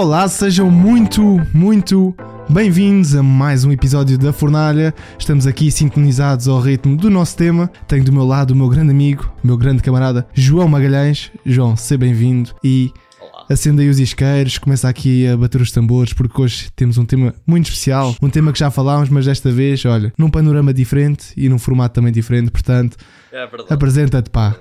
[0.00, 2.16] Olá, sejam muito, muito
[2.48, 4.94] bem-vindos a mais um episódio da Fornalha.
[5.18, 7.70] Estamos aqui sintonizados ao ritmo do nosso tema.
[7.86, 11.30] Tenho do meu lado o meu grande amigo, o meu grande camarada João Magalhães.
[11.44, 12.90] João, seja bem-vindo e
[13.46, 17.34] acenda aí os isqueiros, começa aqui a bater os tambores, porque hoje temos um tema
[17.46, 21.46] muito especial, um tema que já falámos, mas desta vez, olha, num panorama diferente e
[21.46, 22.96] num formato também diferente, portanto,
[23.30, 24.56] É apresenta-te pá.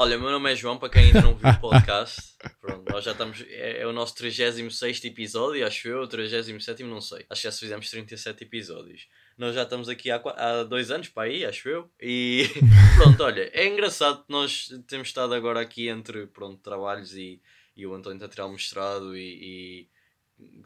[0.00, 2.36] Olha, o meu nome é João, para quem ainda não viu o podcast.
[2.60, 3.44] Pronto, nós já estamos.
[3.48, 7.26] É, é o nosso 36 episódio, acho eu, 37, não sei.
[7.28, 9.08] Acho que já se fizemos 37 episódios.
[9.36, 11.90] Nós já estamos aqui há, há dois anos para aí, acho eu.
[12.00, 12.48] E
[12.96, 17.42] pronto, olha, é engraçado que nós temos estado agora aqui entre pronto, trabalhos e,
[17.76, 19.20] e o António está a tirar o mestrado e.
[19.20, 19.88] e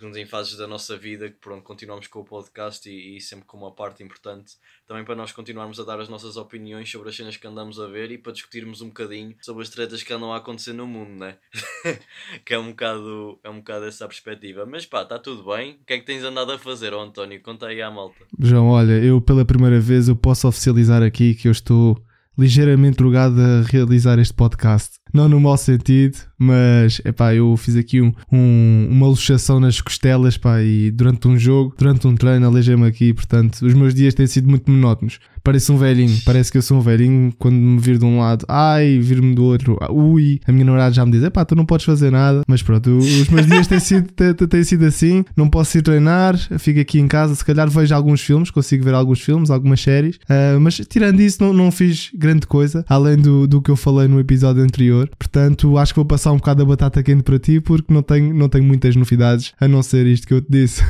[0.02, 3.46] uns em fases da nossa vida que pronto, continuamos com o podcast e, e sempre
[3.46, 4.54] com uma parte importante
[4.86, 7.86] também para nós continuarmos a dar as nossas opiniões sobre as cenas que andamos a
[7.86, 11.18] ver e para discutirmos um bocadinho sobre as tretas que andam a acontecer no mundo,
[11.18, 11.36] né?
[12.44, 14.66] que é um bocado, é um bocado essa perspectiva.
[14.66, 15.78] Mas pá, está tudo bem.
[15.80, 17.40] O que é que tens andado a fazer, ó António?
[17.40, 18.26] Conta aí à malta.
[18.38, 21.96] João, olha, eu pela primeira vez eu posso oficializar aqui que eu estou
[22.36, 25.01] ligeiramente drogado a realizar este podcast.
[25.12, 30.36] Não no mau sentido, mas epá, eu fiz aqui um, um- uma luxação nas costelas
[30.36, 33.12] pá, e durante um jogo, durante um treino, aleijei-me aqui.
[33.12, 35.18] Portanto, os meus dias têm sido muito monótonos.
[35.44, 38.44] Pareço um velhinho, parece que eu sou um velhinho quando me vir de um lado,
[38.48, 40.38] ai, vir-me do outro, ah, ui.
[40.46, 42.42] A minha namorada já me diz, epá, tu não podes fazer nada.
[42.46, 44.06] Mas pronto, os meus dias têm sido,
[44.48, 45.24] têm, sido assim.
[45.36, 47.34] Não posso ir treinar, fico aqui em casa.
[47.34, 50.18] Se calhar vejo alguns filmes, consigo ver alguns filmes, algumas séries.
[50.28, 54.06] Ah, mas tirando isso, não, não fiz grande coisa, além do, do que eu falei
[54.06, 55.01] no episódio anterior.
[55.08, 58.34] Portanto, acho que vou passar um bocado da batata quente para ti, porque não tenho,
[58.34, 60.82] não tenho muitas novidades, a não ser isto que eu te disse.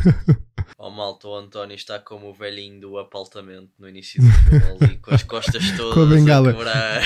[0.78, 4.96] Ó malta, o António está como o velhinho do apartamento no início do filme ali,
[4.98, 6.56] com as costas todas Com a bengala.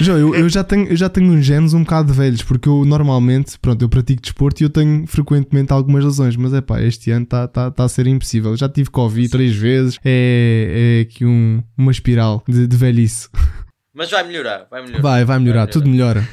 [0.01, 2.85] João, eu, eu já tenho, eu já tenho uns genes um bocado velhos, porque eu
[2.85, 7.11] normalmente, pronto, eu pratico desporto e eu tenho frequentemente algumas lesões, mas é pá, este
[7.11, 8.53] ano está tá, tá a ser impossível.
[8.53, 13.29] Eu já tive Covid três vezes, é, é aqui um, uma espiral de, de velhice.
[13.97, 15.01] Mas vai melhorar, vai melhorar.
[15.01, 16.29] Vai, vai melhorar, tudo melhora.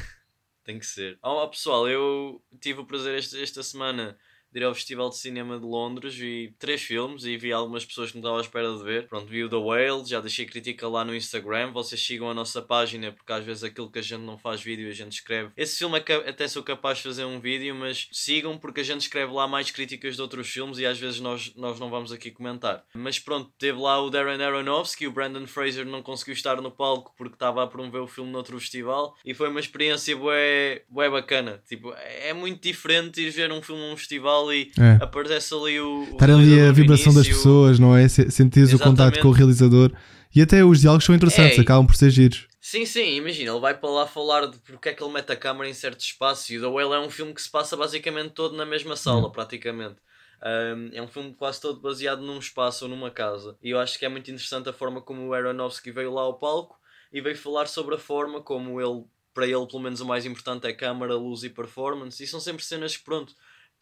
[0.64, 1.18] Tem que ser.
[1.22, 4.18] Ó pessoal, eu tive o prazer este- esta semana
[4.54, 8.10] de ir ao Festival de Cinema de Londres vi três filmes e vi algumas pessoas
[8.10, 9.08] que não estavam à espera de ver.
[9.08, 11.72] Pronto, vi o The Whale, já deixei crítica lá no Instagram.
[11.72, 14.88] Vocês sigam a nossa página porque às vezes aquilo que a gente não faz vídeo
[14.88, 15.50] a gente escreve.
[15.56, 19.02] Esse filme é até sou capaz de fazer um vídeo, mas sigam porque a gente
[19.02, 22.30] escreve lá mais críticas de outros filmes e às vezes nós, nós não vamos aqui
[22.30, 22.84] comentar.
[22.94, 27.12] Mas pronto, teve lá o Darren Aronofsky, o Brandon Fraser não conseguiu estar no palco
[27.16, 31.60] porque estava a promover o filme noutro festival e foi uma experiência bué, bué bacana.
[31.68, 34.98] Tipo, é muito diferente ir ver um filme num festival e É.
[35.02, 36.04] aparece ali o.
[36.12, 37.34] Estar ali a vibração das início.
[37.36, 38.06] pessoas, não é?
[38.08, 39.92] Se- Sentires o contato com o realizador.
[40.34, 41.60] E até os diálogos são interessantes, É.
[41.60, 42.48] acabam por ser giros.
[42.60, 45.36] Sim, sim, imagina, ele vai para lá falar de porque é que ele mete a
[45.36, 48.30] câmera em certo espaço e o The Whale é um filme que se passa basicamente
[48.30, 49.96] todo na mesma sala, praticamente.
[50.42, 53.56] Um, é um filme quase todo baseado num espaço ou numa casa.
[53.62, 56.34] E eu acho que é muito interessante a forma como o Aronofsky veio lá ao
[56.38, 56.76] palco
[57.12, 60.66] e veio falar sobre a forma como ele, para ele, pelo menos o mais importante
[60.66, 62.22] é câmara, luz e performance.
[62.22, 63.34] E são sempre cenas que, pronto,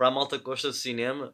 [0.03, 1.33] para a malta que gosta de cinema,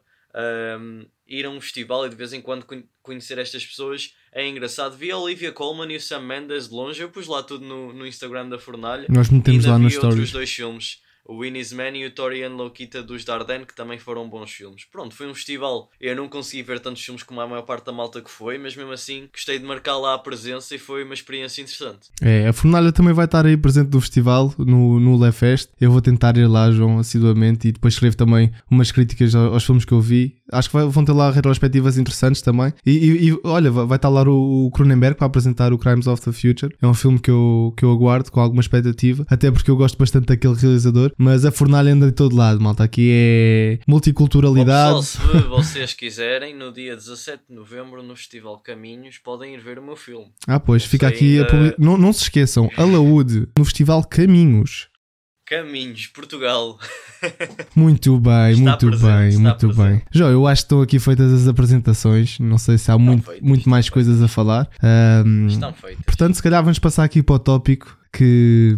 [0.79, 4.47] um, ir a um festival e de vez em quando con- conhecer estas pessoas é
[4.47, 4.95] engraçado.
[4.95, 7.91] Vi a Olivia Colman e o Sam Mendes de longe, eu pus lá tudo no,
[7.91, 9.07] no Instagram da Fornalha.
[9.09, 10.31] Nós metemos lá vi nas outros stories.
[10.31, 14.27] dois filmes, o Winnie's Man e o Tori and Lokita dos Darden, que também foram
[14.27, 14.83] bons filmes.
[14.91, 15.89] Pronto, foi um festival.
[16.01, 18.75] Eu não consegui ver tantos filmes como a maior parte da malta que foi, mas
[18.75, 22.09] mesmo assim gostei de marcar lá a presença e foi uma experiência interessante.
[22.21, 25.69] É, a Fornalha também vai estar aí presente no festival, no, no Lefest.
[25.79, 29.63] Eu vou tentar ir lá, João, assiduamente, e depois escrevo também umas críticas ao- aos
[29.63, 30.35] filmes que eu vi.
[30.51, 32.73] Acho que vai- vão ter lá retrospectivas interessantes também.
[32.85, 36.31] E, e- e, olha, vai estar lá o Cronenberg para apresentar o Crimes of the
[36.31, 36.75] Future.
[36.81, 39.97] É um filme que eu, que eu aguardo com alguma expectativa, até porque eu gosto
[39.97, 41.11] bastante daquele realizador.
[41.21, 42.83] Mas a Fornalha anda de todo lado, malta.
[42.85, 44.95] Aqui é Bom, multiculturalidade.
[44.95, 49.77] pessoal, se vocês quiserem, no dia 17 de novembro, no Festival Caminhos, podem ir ver
[49.79, 50.27] o meu filme.
[50.47, 54.87] Ah, pois, fica aqui a ainda- não, não se esqueçam, Alaúde, no Festival Caminhos.
[55.45, 56.77] Caminhos, Portugal.
[57.75, 59.03] Muito bem, Está muito presente,
[59.33, 59.89] bem, muito presente.
[59.89, 60.01] bem.
[60.11, 62.39] João, eu acho que estão aqui feitas as apresentações.
[62.39, 64.69] Não sei se há muito, feitas, muito mais coisas a falar.
[64.81, 66.03] Ahm, Estão feitos.
[66.05, 68.75] portanto, se calhar vamos passar aqui para o tópico que,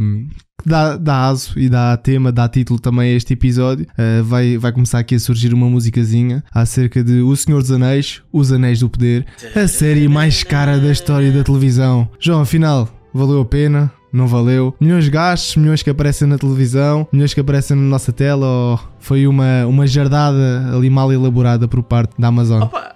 [0.62, 3.86] que dá, aso e dá tema, dá título também a este episódio.
[3.98, 8.22] Ah, vai, vai começar aqui a surgir uma musicazinha acerca de O Senhor dos Anéis,
[8.32, 9.26] Os Anéis do Poder,
[9.56, 12.08] a série mais cara da história da televisão.
[12.20, 13.92] João, afinal, valeu a pena?
[14.12, 14.76] Não valeu?
[14.80, 18.80] Milhões de gastos, milhões que aparecem na televisão, milhões que aparecem na nossa tela ou
[19.00, 22.62] foi uma, uma jardada ali mal elaborada por parte da Amazon?
[22.64, 22.94] Opa,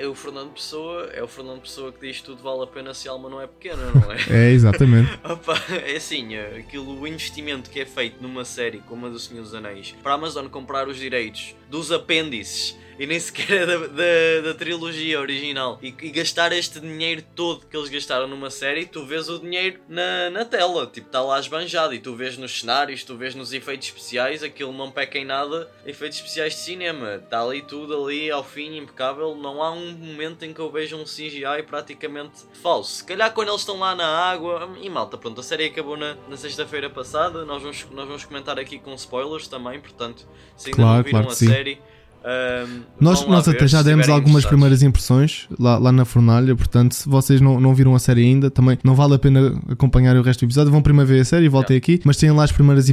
[0.00, 3.06] é o Fernando Pessoa, é o Fernando Pessoa que diz tudo vale a pena se
[3.06, 4.48] a alma não é pequena, não é?
[4.48, 5.10] É, exatamente.
[5.22, 5.54] Opa,
[5.86, 9.54] é assim, aquilo, o investimento que é feito numa série como a do Senhor dos
[9.54, 14.40] Anéis, para a Amazon comprar os direitos dos apêndices e nem sequer é da, da,
[14.44, 15.78] da trilogia original.
[15.80, 19.80] E, e, gastar este dinheiro todo que eles gastaram numa série, tu vês o dinheiro
[19.88, 21.94] na, na tela, tipo, está lá esbanjado.
[21.94, 25.66] E tu vês nos cenários, tu vês nos efeitos especiais, aquilo não peca em nada.
[25.86, 29.34] Efeitos especiais de cinema, está ali tudo ali ao fim, impecável.
[29.34, 32.96] Não há um momento em que eu veja um CGI praticamente falso.
[32.96, 34.76] Se calhar quando eles estão lá na água.
[34.78, 37.46] E malta, pronto, a série acabou na, na sexta-feira passada.
[37.46, 41.20] Nós vamos, nós vamos comentar aqui com spoilers também, portanto, se ainda claro, não viram
[41.22, 41.80] claro a série.
[42.22, 47.08] Um, nós nós até já demos algumas primeiras impressões lá, lá na fornalha, portanto, se
[47.08, 50.40] vocês não, não viram a série ainda, também não vale a pena acompanhar o resto
[50.40, 50.70] do episódio.
[50.70, 51.94] Vão primeiro ver a série e voltem yeah.
[51.94, 52.86] aqui, mas têm lá as primeiras,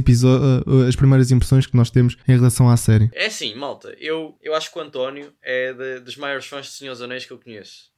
[0.88, 3.10] as primeiras impressões que nós temos em relação à série.
[3.12, 6.72] É assim, malta, eu, eu acho que o António é de, dos maiores fãs de
[6.72, 7.88] Senhor dos Anéis que eu conheço.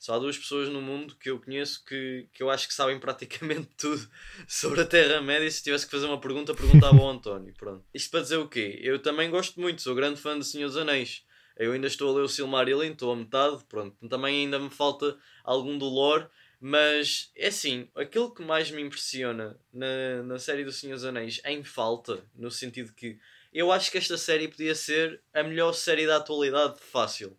[0.00, 2.98] Só há duas pessoas no mundo que eu conheço que, que eu acho que sabem
[2.98, 4.08] praticamente tudo
[4.48, 5.50] sobre a Terra-média.
[5.50, 7.52] Se tivesse que fazer uma pergunta, perguntava ao António.
[7.52, 7.84] Pronto.
[7.92, 8.78] Isto para dizer o quê?
[8.82, 11.22] Eu também gosto muito, sou grande fã de Senhor dos Anéis.
[11.54, 14.08] Eu ainda estou a ler o Silmarillion, estou a metade, pronto.
[14.08, 16.26] Também ainda me falta algum do lore,
[16.58, 21.42] mas é assim, aquilo que mais me impressiona na, na série do Senhor dos Anéis
[21.44, 23.18] em falta, no sentido que
[23.52, 27.36] eu acho que esta série podia ser a melhor série da atualidade fácil.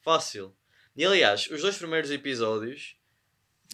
[0.00, 0.56] Fácil.
[0.96, 2.96] E aliás, os dois primeiros episódios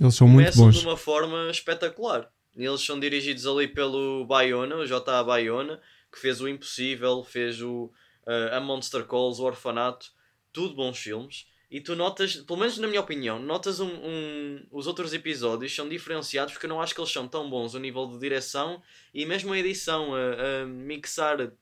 [0.01, 0.77] eles são muito bons.
[0.77, 2.31] de uma forma espetacular.
[2.55, 5.23] Eles são dirigidos ali pelo Bayona, o J.A.
[5.23, 5.81] Bayona,
[6.13, 7.93] que fez o Impossível, fez o
[8.27, 10.11] uh, A Monster Calls, o Orfanato,
[10.53, 11.47] tudo bons filmes.
[11.71, 15.89] E tu notas, pelo menos na minha opinião, notas um, um, os outros episódios são
[15.89, 18.81] diferenciados porque eu não acho que eles são tão bons a nível de direção
[19.13, 21.53] e mesmo a edição, a, a mixar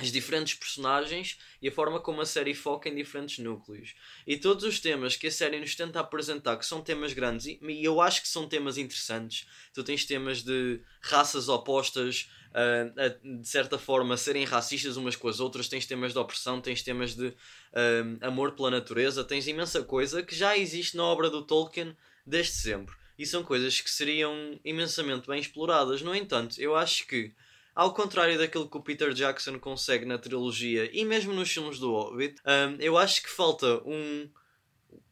[0.00, 3.94] as diferentes personagens e a forma como a série foca em diferentes núcleos.
[4.26, 7.84] E todos os temas que a série nos tenta apresentar, que são temas grandes, e
[7.84, 9.46] eu acho que são temas interessantes.
[9.74, 15.38] Tu tens temas de raças opostas, uh, de certa forma, serem racistas umas com as
[15.38, 20.22] outras, tens temas de opressão, tens temas de uh, amor pela natureza, tens imensa coisa
[20.22, 21.94] que já existe na obra do Tolkien
[22.24, 22.94] desde sempre.
[23.18, 26.00] E são coisas que seriam imensamente bem exploradas.
[26.00, 27.34] No entanto, eu acho que
[27.74, 31.92] ao contrário daquilo que o Peter Jackson consegue na trilogia e mesmo nos filmes do
[31.92, 34.28] Hobbit, um, eu acho que falta um,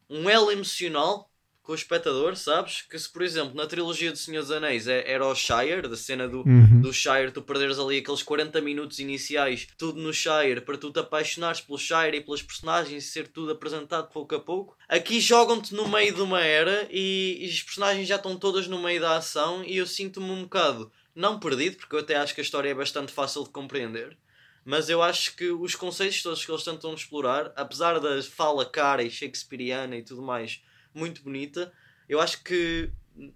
[0.09, 1.29] um elo emocional
[1.69, 2.81] com o espectador, sabes?
[2.81, 5.95] Que se, por exemplo, na trilogia do Senhor dos Anéis é, era o Shire, da
[5.95, 6.81] cena do, uhum.
[6.81, 10.97] do Shire, tu perderes ali aqueles 40 minutos iniciais, tudo no Shire, para tu te
[10.97, 14.75] apaixonares pelo Shire e pelas personagens e ser tudo apresentado pouco a pouco.
[14.87, 18.81] Aqui jogam-te no meio de uma era e, e as personagens já estão todas no
[18.81, 22.39] meio da ação e eu sinto-me um bocado não perdido, porque eu até acho que
[22.39, 24.17] a história é bastante fácil de compreender,
[24.63, 29.03] mas eu acho que os conceitos todos que eles tentam explorar, apesar da fala cara
[29.03, 30.63] e shakespeariana e tudo mais
[30.93, 31.73] muito bonita,
[32.07, 32.89] eu acho que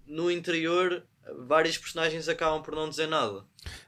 [0.06, 1.06] no interior
[1.46, 3.44] vários personagens acabam por não dizer nada.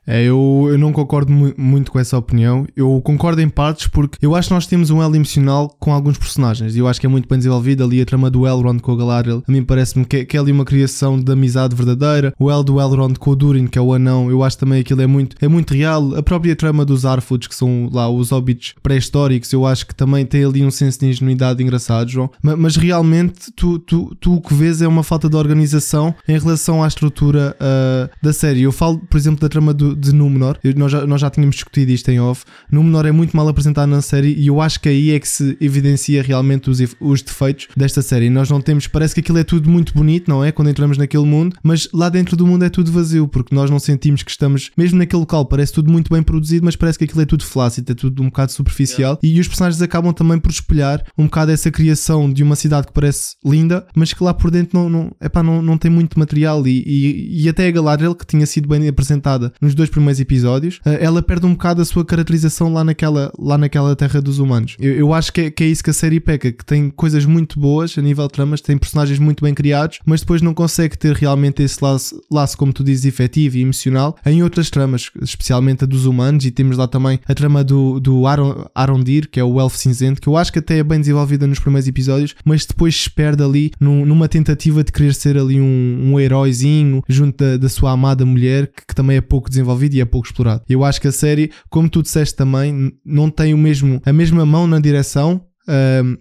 [0.06, 2.66] É, eu, eu não concordo mu muito com essa opinião.
[2.76, 6.16] Eu concordo em partes porque eu acho que nós temos um elo emocional com alguns
[6.16, 6.76] personagens.
[6.76, 8.96] E eu acho que é muito bem desenvolvido ali a trama do Elrond com o
[8.96, 9.42] Galadriel.
[9.46, 12.32] A mim parece-me que, que é ali uma criação de amizade verdadeira.
[12.38, 15.02] O El do Elrond com o Durin, que é o anão, eu acho também aquilo
[15.02, 16.14] é muito, é muito real.
[16.14, 20.24] A própria trama dos Arfoots, que são lá os hobbits pré-históricos, eu acho que também
[20.24, 22.30] tem ali um senso de ingenuidade engraçado, João.
[22.40, 26.38] Mas, mas realmente tu, tu, tu o que vês é uma falta de organização em
[26.38, 28.62] relação à estrutura uh, da série.
[28.62, 31.92] Eu falo, por exemplo, da trama do, de Númenor, nós já, nós já tínhamos discutido
[31.92, 32.44] isto em off.
[32.70, 35.56] Númenor é muito mal apresentado na série e eu acho que aí é que se
[35.60, 38.30] evidencia realmente os, os defeitos desta série.
[38.30, 40.52] Nós não temos, parece que aquilo é tudo muito bonito, não é?
[40.52, 43.78] Quando entramos naquele mundo, mas lá dentro do mundo é tudo vazio, porque nós não
[43.78, 47.22] sentimos que estamos, mesmo naquele local, parece tudo muito bem produzido, mas parece que aquilo
[47.22, 49.18] é tudo flácido, é tudo um bocado superficial.
[49.22, 49.38] Yeah.
[49.38, 52.92] E os personagens acabam também por espelhar um bocado essa criação de uma cidade que
[52.92, 56.66] parece linda, mas que lá por dentro não, não, epá, não, não tem muito material.
[56.66, 60.80] E, e, e até a Galadriel, que tinha sido bem apresentada nos dois primeiros episódios,
[60.84, 64.76] eh, ela perde um bocado a sua caracterização lá naquela, lá naquela terra dos humanos.
[64.80, 67.24] Eu, eu acho que é, que é isso que a série peca, que tem coisas
[67.24, 70.96] muito boas a nível de tramas, tem personagens muito bem criados, mas depois não consegue
[70.96, 75.84] ter realmente esse laço, laço como tu dizes, efetivo e emocional em outras tramas, especialmente
[75.84, 79.44] a dos humanos, e temos lá também a trama do, do Aron, Arondir, que é
[79.44, 82.64] o Elfo Cinzento, que eu acho que até é bem desenvolvida nos primeiros episódios, mas
[82.66, 87.42] depois se perde ali num, numa tentativa de querer ser ali um, um heróizinho junto
[87.42, 90.62] da, da sua amada mulher, que, que também é pouco desenvolvido e é pouco explorado.
[90.68, 94.44] Eu acho que a série, como tu disseste também, não tem o mesmo, a mesma
[94.46, 95.44] mão na direção.
[95.68, 96.16] Um,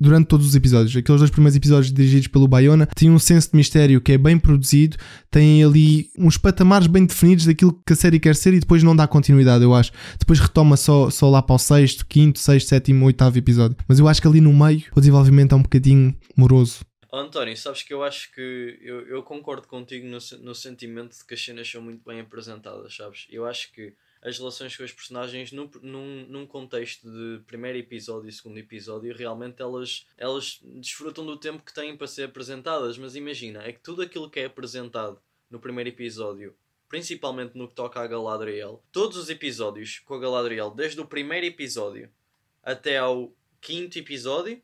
[0.00, 0.96] durante todos os episódios.
[0.96, 4.38] Aqueles dois primeiros episódios dirigidos pelo Bayona têm um senso de mistério que é bem
[4.38, 4.96] produzido,
[5.30, 8.94] têm ali uns patamares bem definidos daquilo que a série quer ser e depois não
[8.94, 9.90] dá continuidade, eu acho.
[10.18, 13.76] Depois retoma só, só lá para o sexto, quinto, sexto, sétimo, oitavo episódio.
[13.88, 16.87] Mas eu acho que ali no meio o desenvolvimento é um bocadinho moroso.
[17.10, 21.34] António, sabes que eu acho que eu, eu concordo contigo no, no sentimento de que
[21.34, 23.26] as cenas são muito bem apresentadas, sabes?
[23.30, 28.28] Eu acho que as relações com os personagens num, num, num contexto de primeiro episódio
[28.28, 32.98] e segundo episódio, realmente elas, elas desfrutam do tempo que têm para ser apresentadas.
[32.98, 36.54] Mas imagina, é que tudo aquilo que é apresentado no primeiro episódio,
[36.88, 41.46] principalmente no que toca a Galadriel, todos os episódios com a Galadriel, desde o primeiro
[41.46, 42.10] episódio
[42.62, 44.60] até ao quinto episódio,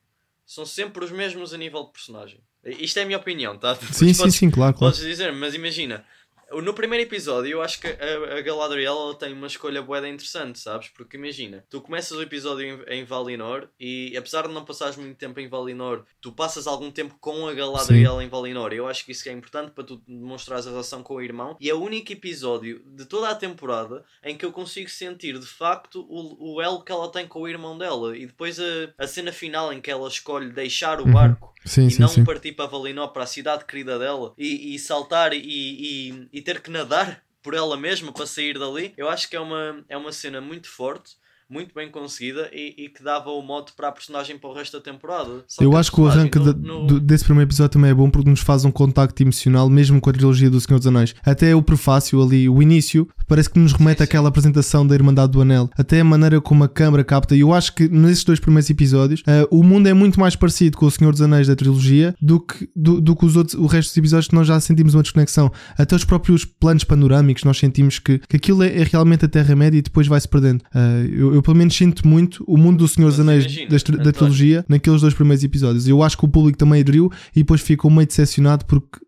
[0.46, 2.40] são sempre os mesmos a nível de personagem.
[2.64, 3.74] Isto é a minha opinião, tá?
[3.74, 4.92] Sim, sim, sim, claro, claro.
[4.94, 6.04] Podes dizer, mas imagina,
[6.52, 10.58] no primeiro episódio, eu acho que a, a Galadriel ela tem uma escolha boeda interessante,
[10.58, 10.88] sabes?
[10.88, 15.16] Porque imagina, tu começas o episódio em, em, Valinor e apesar de não passares muito
[15.16, 18.24] tempo em Valinor, tu passas algum tempo com a Galadriel Sim.
[18.24, 18.72] em Valinor.
[18.72, 21.56] Eu acho que isso é importante para tu demonstrares a relação com o irmão.
[21.60, 25.46] E é o único episódio de toda a temporada em que eu consigo sentir de
[25.46, 28.16] facto o, o elo que ela tem com o irmão dela.
[28.16, 28.64] E depois a,
[28.98, 31.12] a cena final em que ela escolhe deixar o uhum.
[31.12, 32.24] barco sim, e sim, não sim.
[32.24, 36.60] partir para Valinor, para a cidade querida dela e, e saltar e, e, e ter
[36.60, 38.94] que nadar por ela mesma para sair dali.
[38.96, 41.16] Eu acho que é uma, é uma cena muito forte
[41.54, 44.76] muito bem conseguida e, e, que dava o mote para a personagem para o resto
[44.76, 45.44] da temporada.
[45.46, 46.86] Só eu acho que o arranque no, no...
[46.88, 50.10] De, desse primeiro episódio também é bom porque nos faz um contacto emocional, mesmo com
[50.10, 51.14] a trilogia do Senhor dos Anéis.
[51.24, 55.30] Até o prefácio ali, o início, parece que nos remete sim, àquela apresentação da Irmandade
[55.30, 55.70] do Anel.
[55.78, 57.36] Até a maneira como a câmara capta.
[57.36, 60.76] E eu acho que nesses dois primeiros episódios uh, o mundo é muito mais parecido
[60.76, 63.66] com o Senhor dos Anéis da trilogia do que, do, do que os outros, o
[63.66, 65.52] resto dos episódios que nós já sentimos uma desconexão.
[65.78, 69.78] Até os próprios planos panorâmicos, nós sentimos que, que aquilo é, é realmente a Terra-média
[69.78, 70.60] e depois vai-se perdendo.
[70.74, 74.04] Uh, eu, eu pelo menos sinto muito o mundo do Senhor dos Anéis imagina, da,
[74.04, 75.86] da trilogia naqueles dois primeiros episódios.
[75.86, 78.98] Eu acho que o público também aderiu e depois ficou meio decepcionado porque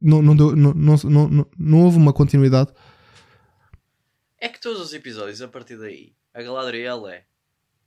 [0.00, 2.72] não, não, deu, não, não, não, não, não houve uma continuidade.
[4.38, 7.24] É que todos os episódios, a partir daí, a Galadriel é.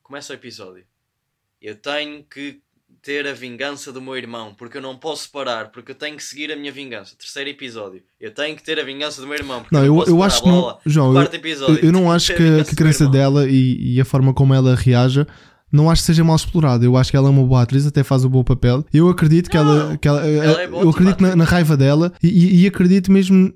[0.03, 0.85] Começa o episódio.
[1.59, 2.61] Eu tenho que
[3.03, 6.23] ter a vingança do meu irmão, porque eu não posso parar, porque eu tenho que
[6.23, 7.15] seguir a minha vingança.
[7.19, 9.65] Terceiro episódio, eu tenho que ter a vingança do meu irmão.
[9.69, 12.71] Não, eu, eu acho que não, João, Quarto episódio, eu, eu não acho que, que
[12.71, 15.27] a crença dela e, e, a forma como ela reaja.
[15.69, 16.85] Não acho que seja mal explorada.
[16.85, 18.85] Eu acho que ela é uma boa atriz, até faz um bom papel.
[18.93, 22.13] Eu acredito que não, ela, que ela, ela é eu acredito na, na, raiva dela
[22.21, 23.51] e, e acredito mesmo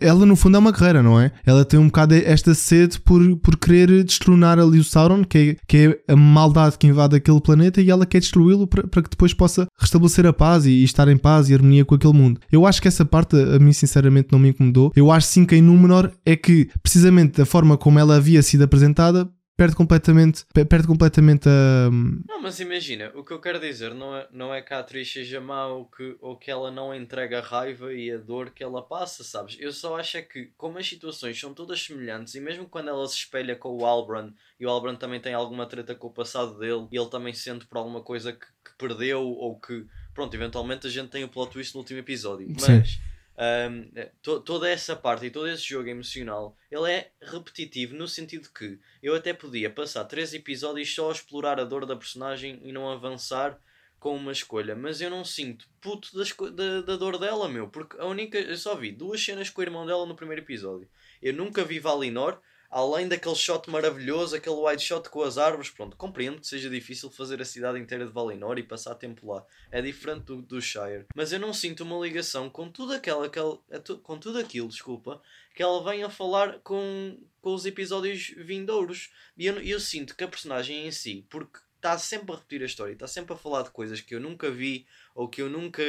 [0.00, 1.32] ela no fundo é uma guerreira, não é?
[1.44, 5.56] Ela tem um bocado esta sede por, por querer destronar ali o Sauron, que é,
[5.66, 5.76] que
[6.08, 9.34] é a maldade que invade aquele planeta, e ela quer destruí-lo para, para que depois
[9.34, 12.40] possa restabelecer a paz e, e, estar em paz e harmonia com aquele mundo.
[12.50, 14.92] Eu acho que essa parte a mim sinceramente não me incomodou.
[14.94, 18.64] Eu acho sim que em Númenor é que precisamente da forma como ela havia sido
[18.64, 21.90] apresentada perde completamente, perde completamente a.
[22.28, 25.10] Não, mas imagina, o que eu quero dizer não é, não é que a atriz
[25.10, 28.64] seja má ou que, ou que ela não entrega a raiva e a dor que
[28.64, 29.56] ela passa, sabes?
[29.60, 33.06] Eu só acho é que, como as situações são todas semelhantes e mesmo quando ela
[33.06, 36.58] se espelha com o Albran e o Albran também tem alguma treta com o passado
[36.58, 40.86] dele e ele também sente por alguma coisa que, que perdeu ou que, pronto, eventualmente
[40.86, 42.64] a gente tem o plot twist no último episódio, mas.
[42.64, 43.90] Sim um,
[44.22, 48.78] to, toda essa parte e todo esse jogo emocional ele é repetitivo no sentido que
[49.02, 52.88] eu até podia passar três episódios só a explorar a dor da personagem e não
[52.90, 53.58] avançar
[54.04, 56.10] com uma escolha, mas eu não sinto puto
[56.52, 58.38] da, da dor dela, meu, porque a única.
[58.38, 60.86] Eu só vi duas cenas com o irmão dela no primeiro episódio.
[61.22, 62.38] Eu nunca vi Valinor
[62.74, 67.08] além daquele shot maravilhoso, aquele wide shot com as árvores, pronto, compreendo que seja difícil
[67.08, 69.46] fazer a cidade inteira de Valinor e passar tempo lá.
[69.70, 71.06] É diferente do, do Shire.
[71.14, 73.60] Mas eu não sinto uma ligação com tudo aquela, aquela
[74.02, 75.22] com tudo aquilo, desculpa,
[75.54, 79.12] que ela vem a falar com, com os episódios vindouros.
[79.38, 82.66] E eu, eu sinto que a personagem em si, porque está sempre a repetir a
[82.66, 85.82] história, está sempre a falar de coisas que eu nunca vi ou que eu nunca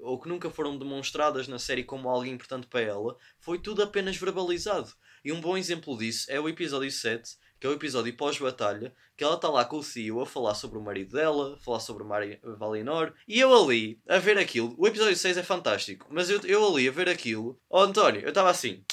[0.00, 4.16] ou que nunca foram demonstradas na série como algo importante para ela, foi tudo apenas
[4.16, 4.94] verbalizado.
[5.24, 9.22] E um bom exemplo disso é o episódio 7, que é o episódio pós-batalha, que
[9.22, 12.02] ela está lá com o CEO a falar sobre o marido dela, a falar sobre
[12.02, 14.74] Mari Valinor, e eu ali a ver aquilo.
[14.76, 17.56] O episódio 6 é fantástico, mas eu, eu ali a ver aquilo.
[17.70, 18.84] Oh António, eu estava assim.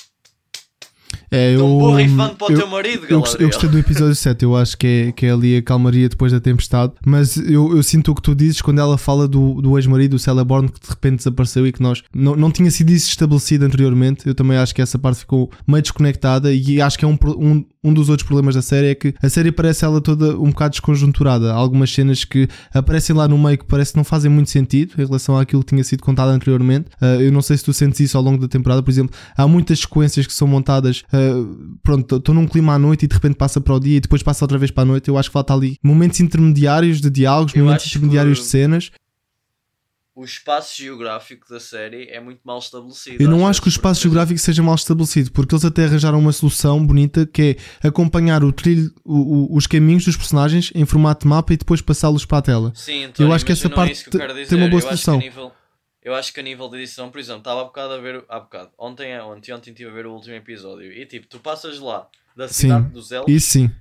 [1.32, 4.44] É, eu, burro e fã para o teu marido, eu, eu gostei do episódio 7,
[4.44, 7.84] eu acho que é, que é ali a calmaria depois da tempestade, mas eu, eu
[7.84, 10.90] sinto o que tu dizes quando ela fala do, do ex-marido, o Celeborn, que de
[10.90, 14.28] repente desapareceu e que nós não, não tinha sido isso estabelecido anteriormente.
[14.28, 17.64] Eu também acho que essa parte ficou meio desconectada e acho que é um, um
[17.84, 20.72] um dos outros problemas da série é que a série parece ela toda um bocado
[20.72, 21.54] desconjunturada.
[21.54, 24.94] Há algumas cenas que aparecem lá no meio que parece que não fazem muito sentido
[24.98, 26.88] em relação àquilo que tinha sido contado anteriormente.
[27.02, 29.48] Uh, eu não sei se tu sentes isso ao longo da temporada, por exemplo, há
[29.48, 33.36] muitas sequências que são montadas, uh, pronto, estou num clima à noite e de repente
[33.36, 35.08] passa para o dia e depois passa outra vez para a noite.
[35.08, 38.44] Eu acho que falta ali momentos intermediários de diálogos, eu momentos intermediários que...
[38.44, 38.92] de cenas
[40.20, 43.24] o espaço geográfico da série é muito mal estabelecido.
[43.24, 46.34] Eu não acho que o espaço geográfico seja mal estabelecido, porque eles até arranjaram uma
[46.34, 51.22] solução bonita que é acompanhar o trilho, o, o, os caminhos dos personagens em formato
[51.22, 52.74] de mapa e depois passá-los para a tela.
[52.76, 55.18] Sim, António, eu acho que essa parte que que tem uma boa eu solução.
[55.20, 55.52] Acho nível,
[56.04, 58.26] eu acho que a nível de edição, por exemplo, estava há bocado a ver.
[58.28, 61.80] Há bocado, ontem, ontem, ontem estive a ver o último episódio e tipo, tu passas
[61.80, 63.34] lá da cidade sim, dos elfos.
[63.34, 63.72] Isso sim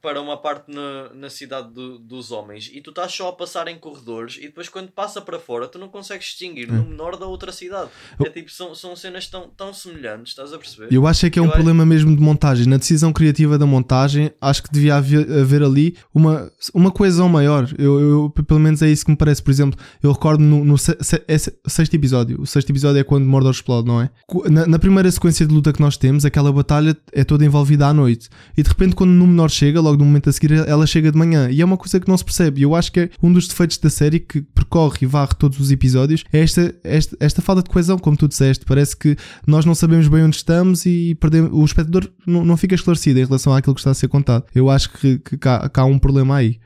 [0.00, 3.68] para uma parte na, na cidade do, dos homens e tu estás só a passar
[3.68, 6.88] em corredores e depois quando passa para fora tu não consegues distinguir no hum.
[6.88, 7.90] menor da outra cidade.
[8.24, 10.88] É tipo, são, são cenas tão, tão semelhantes, estás a perceber?
[10.90, 12.66] Eu acho é que é um problema mesmo de montagem.
[12.66, 17.68] Na decisão criativa da montagem, acho que devia haver, haver ali uma, uma coesão maior.
[17.78, 19.42] Eu, eu, pelo menos é isso que me parece.
[19.42, 22.40] Por exemplo, eu recordo no, no se, se, é sexto episódio.
[22.40, 24.10] O sexto episódio é quando Mordor explode, não é?
[24.50, 27.94] Na, na primeira sequência de luta que nós temos, aquela batalha é toda envolvida à
[27.98, 28.28] noite.
[28.56, 31.12] E de repente, quando no menor chega, chega, logo no momento a seguir ela chega
[31.12, 31.50] de manhã.
[31.50, 32.60] E é uma coisa que não se percebe.
[32.60, 35.58] E eu acho que é um dos defeitos da série que percorre e varre todos
[35.60, 38.64] os episódios é esta, esta, esta falta de coesão, como tu disseste.
[38.64, 42.74] Parece que nós não sabemos bem onde estamos e perdemos, o espectador não, não fica
[42.74, 44.46] esclarecido em relação àquilo que está a ser contado.
[44.54, 46.60] Eu acho que, que, que, há, que há um problema aí.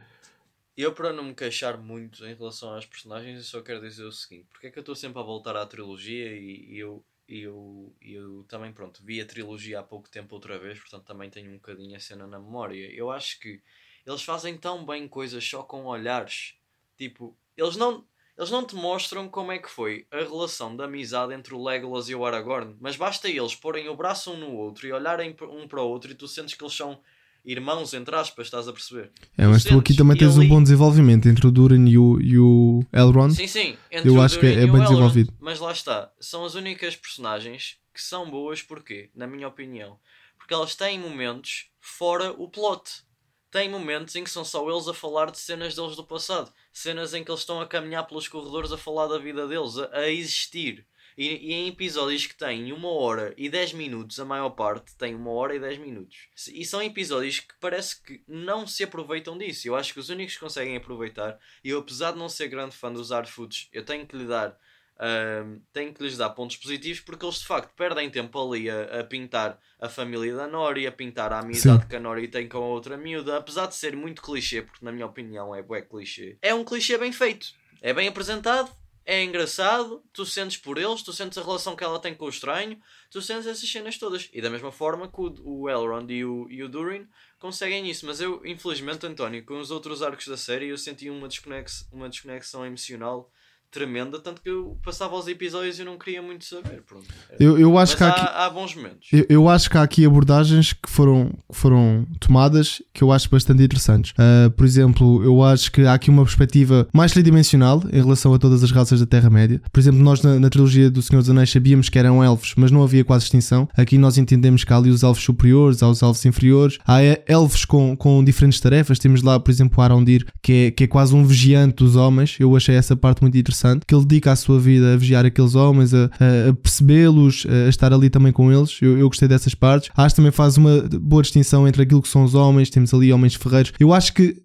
[0.75, 4.12] Eu, para não me queixar muito em relação às personagens, eu só quero dizer o
[4.12, 7.41] seguinte: porque é que eu estou sempre a voltar à trilogia e, e eu e
[7.41, 11.50] eu, eu também, pronto, vi a trilogia há pouco tempo outra vez, portanto também tenho
[11.50, 12.91] um bocadinho a cena na memória.
[12.93, 13.62] Eu acho que
[14.07, 16.55] eles fazem tão bem coisas só com olhares.
[16.97, 21.33] Tipo, eles não, eles não te mostram como é que foi a relação de amizade
[21.33, 24.87] entre o Legolas e o Aragorn, mas basta eles porem o braço um no outro
[24.87, 27.00] e olharem um para o outro e tu sentes que eles são
[27.44, 29.11] irmãos, entre aspas, estás a perceber?
[29.37, 30.46] É, mas tu, aqui também tens ali...
[30.46, 33.34] um bom desenvolvimento entre o Durin e o, e o Elrond.
[33.34, 33.76] Sim, sim.
[33.90, 35.32] Entre eu acho que é, é bem desenvolvido.
[35.40, 39.11] Mas lá está, são as únicas personagens que são boas, porquê?
[39.14, 39.99] Na minha opinião.
[40.38, 43.02] Porque elas têm momentos fora o plot.
[43.50, 46.50] Tem momentos em que são só eles a falar de cenas deles do passado.
[46.72, 49.99] Cenas em que eles estão a caminhar pelos corredores a falar da vida deles, a,
[49.99, 50.87] a existir.
[51.16, 55.14] E, e, em episódios que têm uma hora e 10 minutos, a maior parte tem
[55.14, 56.28] uma hora e 10 minutos.
[56.52, 59.69] E são episódios que parece que não se aproveitam disso.
[59.69, 62.76] Eu acho que os únicos que conseguem aproveitar, e eu apesar de não ser grande
[62.76, 64.59] fã dos Foods, eu tenho que lhe dar.
[64.94, 69.01] Uh, tenho que lhes dar pontos positivos porque eles de facto perdem tempo ali a,
[69.01, 71.88] a pintar a família da Nori, a pintar a amizade Sim.
[71.88, 74.92] que a Nori tem com a outra miúda, apesar de ser muito clichê, porque na
[74.92, 76.37] minha opinião é bué clichê.
[76.40, 77.48] É um clichê bem feito,
[77.81, 78.70] é bem apresentado,
[79.05, 82.29] é engraçado, tu sentes por eles, tu sentes a relação que ela tem com o
[82.29, 84.29] estranho, tu sentes essas cenas todas.
[84.33, 87.07] E da mesma forma que o, Elrond e o, e o Durin
[87.38, 88.07] conseguem isso.
[88.07, 92.09] Mas eu, infelizmente, António, com os outros arcos da série, eu senti uma, desconex, uma
[92.09, 93.31] desconexão emocional
[93.72, 96.82] tremenda, tanto que eu passava os episódios e não queria muito saber.
[96.87, 97.06] Pronto.
[97.40, 99.08] Eu, eu acho Mas que há, aqui, há bons momentos.
[99.11, 103.30] Eu, eu, acho que há aqui abordagens que foram, que foram tomadas que eu acho
[103.30, 104.12] bastante interessantes.
[104.12, 108.38] Uh, por exemplo, eu acho que há aqui uma perspectiva mais tridimensional em relação a
[108.38, 109.61] todas as raças da Terra-média.
[109.72, 112.70] Por exemplo, nós na, na, trilogia do Senhor dos Anéis sabíamos que eram elfos, mas
[112.70, 113.66] não havia quase extinção.
[113.74, 117.64] Aqui nós entendemos que há ali os elfos superiores, há os elfos inferiores, há elfos
[117.64, 118.98] com, com diferentes tarefas.
[118.98, 122.37] Temos lá, por exemplo, o Arondir, que é, que é quase um vigiante dos homens.
[122.38, 125.25] Eu achei essa parte muito interessante interessante, que ele dedica a sua vida a vigiar
[125.25, 126.07] aqueles homens, a,
[126.48, 128.79] a percebê-los, a estar ali também com eles.
[128.83, 129.90] Eu, eu gostei dessas partes.
[129.96, 133.12] Acho que também faz uma boa distinção entre aquilo que são os homens, temos ali
[133.12, 133.72] homens ferreiros.
[133.79, 134.37] Eu acho que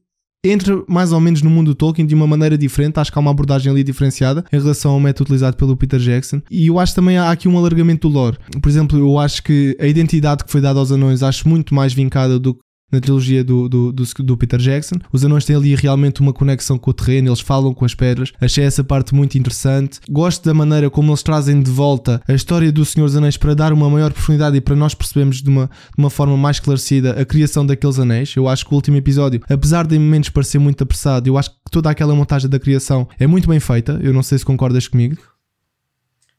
[0.45, 2.99] entra mais ou menos no mundo do Tolkien de uma maneira diferente.
[2.99, 6.41] Acho que há uma abordagem ali diferenciada em relação ao método utilizado pelo Peter Jackson.
[6.49, 8.38] E eu acho também há aqui um alargamento do lore.
[8.62, 11.93] Por exemplo, eu acho que a identidade que foi dada aos anões acho muito mais
[11.93, 14.95] vincada do que na trilogia do, do, do, do, Peter Jackson.
[15.12, 18.32] Os anões têm ali realmente uma conexão com o terreno, eles falam com as pedras.
[18.39, 20.00] Achei essa parte muito interessante.
[20.10, 23.54] Gosto da maneira como eles trazem de volta a história do Senhor dos Anéis para
[23.54, 27.19] dar uma maior profundidade e para nós percebermos de uma, de uma forma mais esclarecida
[27.19, 28.34] a criação daqueles anéis.
[28.36, 31.52] Eu acho que o último episódio, apesar de em momentos parecer muito apressado, eu acho
[31.52, 34.00] que toda aquela montagem da criação é muito bem feita.
[34.02, 35.17] Eu não sei se concordas comigo.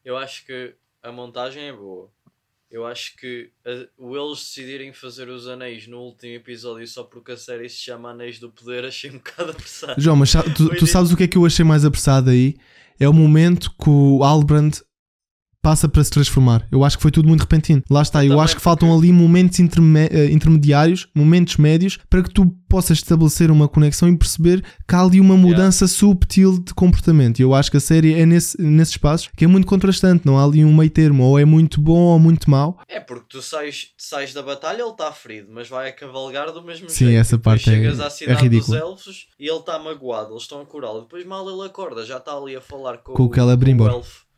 [0.03, 2.09] Eu acho que a montagem é boa
[2.71, 7.31] eu acho que a, o eles decidirem fazer os anéis no último episódio só porque
[7.31, 9.99] a série se chama Anéis do Poder achei um bocado apressado.
[9.99, 12.55] João, mas tu, tu sabes o que é que eu achei mais apressado aí?
[12.99, 14.71] É o momento que o Albrand
[15.61, 16.65] passa para se transformar.
[16.71, 17.83] Eu acho que foi tudo muito repentino.
[17.89, 22.23] Lá está, eu, também, acho que faltam ali momentos interme- eh, intermediários, momentos médios, para
[22.23, 26.73] que tu possas estabelecer uma conexão e perceber que há ali uma mudança subtil de
[26.73, 27.39] comportamento.
[27.39, 30.37] E eu acho que a série é nesse, nesses espaços que é muito contrastante, não
[30.37, 32.79] há ali um meio termo, ou é muito bom ou muito mau.
[32.87, 36.61] É porque tu sais, sais da batalha, ele está ferido, mas vai a cavalgar do
[36.63, 37.19] mesmo Sim, jeito.
[37.19, 38.77] essa Depois parte é- chegas à é cidade dos ridícula.
[38.77, 41.01] elfos e ele está magoado, eles estão a curá-lo.
[41.01, 44.28] Depois mal ele acorda, já está ali a falar com, Com o com o elfo.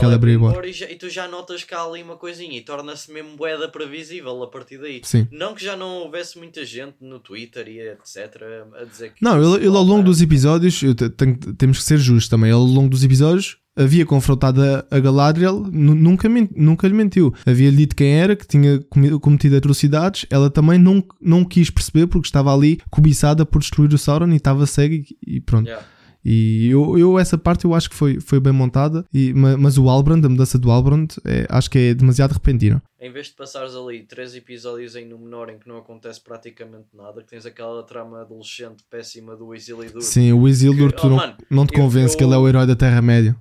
[0.00, 0.50] Celebrimbor.
[0.52, 3.36] Celebrimbor, E, já- e tu já notas que há ali uma coisinha e torna-se mesmo
[3.36, 5.00] boeda previsível a partir daí.
[5.04, 5.26] Sim.
[5.30, 8.40] Não que já não houvesse muita gente no Twitter e etc.
[8.80, 9.22] a dizer que.
[9.22, 10.80] Não, ele, ele ao longo dos episódios,
[11.16, 15.60] tenho- temos que ser justos também, ele ao longo dos episódios havia confrontado a, Galadriel,
[15.72, 17.32] nu- nunca, nunca lhe mentiu.
[17.46, 18.78] Havia-lhe dito quem era, que tinha
[19.18, 23.96] cometido atrocidades, ela também não, não quis perceber porque estava ali cobiçada por destruir o
[23.96, 25.66] Sauron e estava cega e, e pronto.
[25.68, 25.86] Yeah.
[26.24, 29.76] E eu, eu, essa parte eu acho que foi, foi bem montada, e, ma- mas
[29.76, 32.80] o Albrand, a mudança do Albrand, é, acho que é demasiado repentina.
[33.00, 37.20] Em vez de passares ali três episódios em Númenor em que não acontece praticamente nada,
[37.22, 40.00] que tens aquela trama adolescente péssima do Isildur.
[40.00, 42.36] Sim, o Isildur, Que- tu oh, não, mano, não te eu- convence que eu- ele
[42.36, 43.34] é o herói da Terra-média.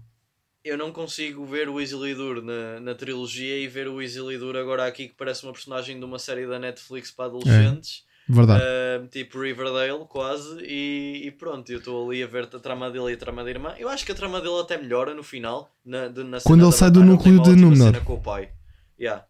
[0.64, 5.08] Eu não consigo ver o Isildur na, na trilogia e ver o Isildur agora aqui
[5.08, 8.04] que parece uma personagem de uma série da Netflix para adolescentes.
[8.28, 8.64] Verdade.
[8.64, 13.12] ah, tipo Riverdale, quase, e, e pronto, eu estou ali a ver a trama dele
[13.12, 13.74] e a trama da irmã.
[13.78, 16.72] Eu acho que a trama dele até melhora no final, na, de- na Quando ele
[16.72, 18.04] sai do núcleo de ótima Númenor.
[18.06, 18.50] com o pai.
[19.00, 19.26] Yeah.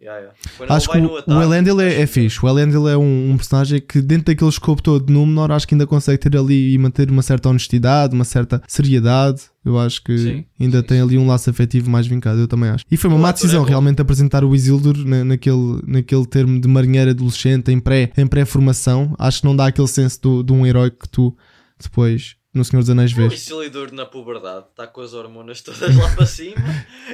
[0.00, 0.20] Yeah,
[0.60, 0.74] yeah.
[0.74, 2.38] Acho que o, o Elendil é, é fixe.
[2.40, 5.74] O Elendil é um, um personagem que, dentro daquele escopo todo de Númenor, acho que
[5.74, 9.42] ainda consegue ter ali e manter uma certa honestidade, uma certa seriedade.
[9.64, 11.02] Eu acho que Sim, ainda sim, tem sim.
[11.02, 12.38] ali um laço afetivo mais vincado.
[12.38, 12.84] Eu também acho.
[12.88, 16.26] E foi uma O má ator decisão é realmente apresentar o Isildur na, naquele, naquele
[16.26, 19.16] termo de marinheiro adolescente, em pré- em pré-formação.
[19.18, 21.36] acho que não dá aquele senso do- de um herói que tu
[21.80, 23.32] depois, no Senhor dos Anéis, O vês.
[23.34, 26.54] Isildur na puberdade está com as hormonas todas lá para cima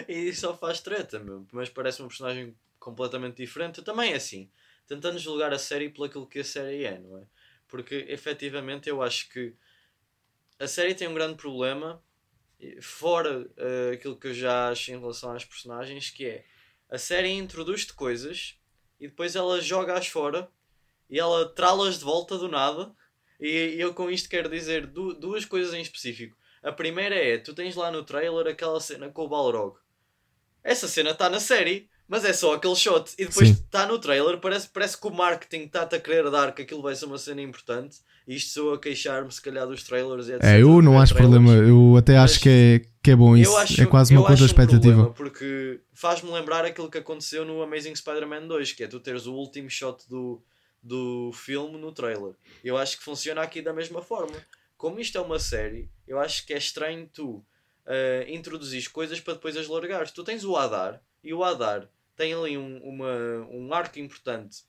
[0.07, 1.45] e só faz treta, meu.
[1.51, 2.53] Mas parece um personagem
[2.85, 3.83] completamente diferente.
[3.83, 4.51] Também é assim,
[4.87, 7.27] tentando julgar a série pelo aquilo que a série é, não é?
[7.67, 9.55] Porque efetivamente eu acho que
[10.59, 12.03] a série tem um grande problema,
[12.81, 16.45] fora eh, aquilo que eu já acho em relação às personagens, que é
[16.89, 18.59] a série introduz-te coisas
[19.01, 20.49] e depois ela joga-as fora
[21.09, 22.95] e ela trá-las de volta do nada.
[23.41, 26.37] E eu com isto quero dizer du- duas coisas em específico.
[26.63, 29.77] A primeira é, tu tens lá no trailer aquela cena com o Balrog.
[30.63, 33.13] Essa cena está na série, mas é só aquele shot.
[33.19, 36.63] E depois está no trailer, parece, parece que o marketing está-te a querer dar que
[36.63, 37.99] aquilo vai ser uma cena importante.
[38.27, 40.43] E isto sou a queixar-me se calhar dos trailers etc.
[40.43, 41.43] É, eu não Ver acho trailers.
[41.43, 41.69] problema.
[41.69, 43.57] Eu até acho Mas que é, que é bom isso.
[43.57, 47.95] Acho, é quase uma eu acho um porque faz-me lembrar aquilo que aconteceu no Amazing
[47.95, 50.43] Spider-Man 2, que é tu teres o último shot do,
[50.83, 52.35] do filme no trailer.
[52.63, 54.37] Eu acho que funciona aqui da mesma forma.
[54.77, 57.37] Como isto é uma série, eu acho que é estranho tu
[57.87, 60.11] uh, introduzir coisas para depois as largares.
[60.11, 64.65] Tu tens o Adar, e o Adar tem ali um, uma, um arco importante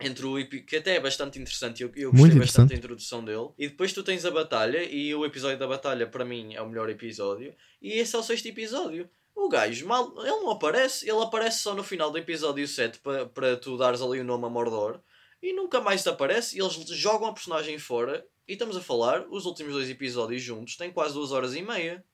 [0.00, 3.50] entre o que até é bastante interessante, eu, eu gostei bastante da introdução dele.
[3.58, 6.68] E depois tu tens a batalha, e o episódio da batalha para mim é o
[6.68, 7.54] melhor episódio.
[7.80, 9.08] E esse é o sexto episódio.
[9.34, 13.26] O gajo, mal, ele não aparece, ele aparece só no final do episódio 7 para
[13.26, 15.00] para tu dares ali o nome a Mordor.
[15.42, 18.24] E nunca mais te aparece, e eles jogam a personagem fora.
[18.46, 22.04] E estamos a falar, os últimos dois episódios juntos têm quase duas horas e meia.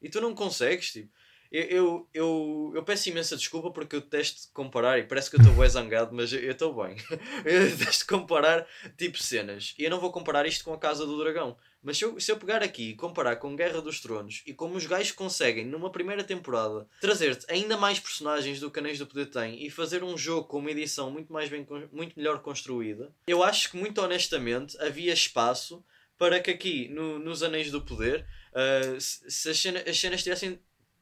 [0.00, 1.10] E tu não consegues, tipo.
[1.52, 5.40] Eu, eu, eu, eu peço imensa desculpa porque eu detesto comparar, e parece que eu
[5.40, 6.96] estou bem zangado, mas eu estou bem.
[7.44, 9.74] eu detesto comparar tipo cenas.
[9.78, 11.56] E eu não vou comparar isto com a Casa do Dragão.
[11.82, 14.76] Mas se eu, se eu pegar aqui e comparar com Guerra dos Tronos e como
[14.76, 19.26] os gajos conseguem, numa primeira temporada, trazer-te ainda mais personagens do que Anéis do Poder
[19.26, 23.42] tem e fazer um jogo com uma edição muito, mais bem, muito melhor construída, eu
[23.42, 25.82] acho que, muito honestamente, havia espaço
[26.18, 30.22] para que aqui, no- nos Anéis do Poder, ah, se se as, cena- as cenas
[30.22, 30.60] tivessem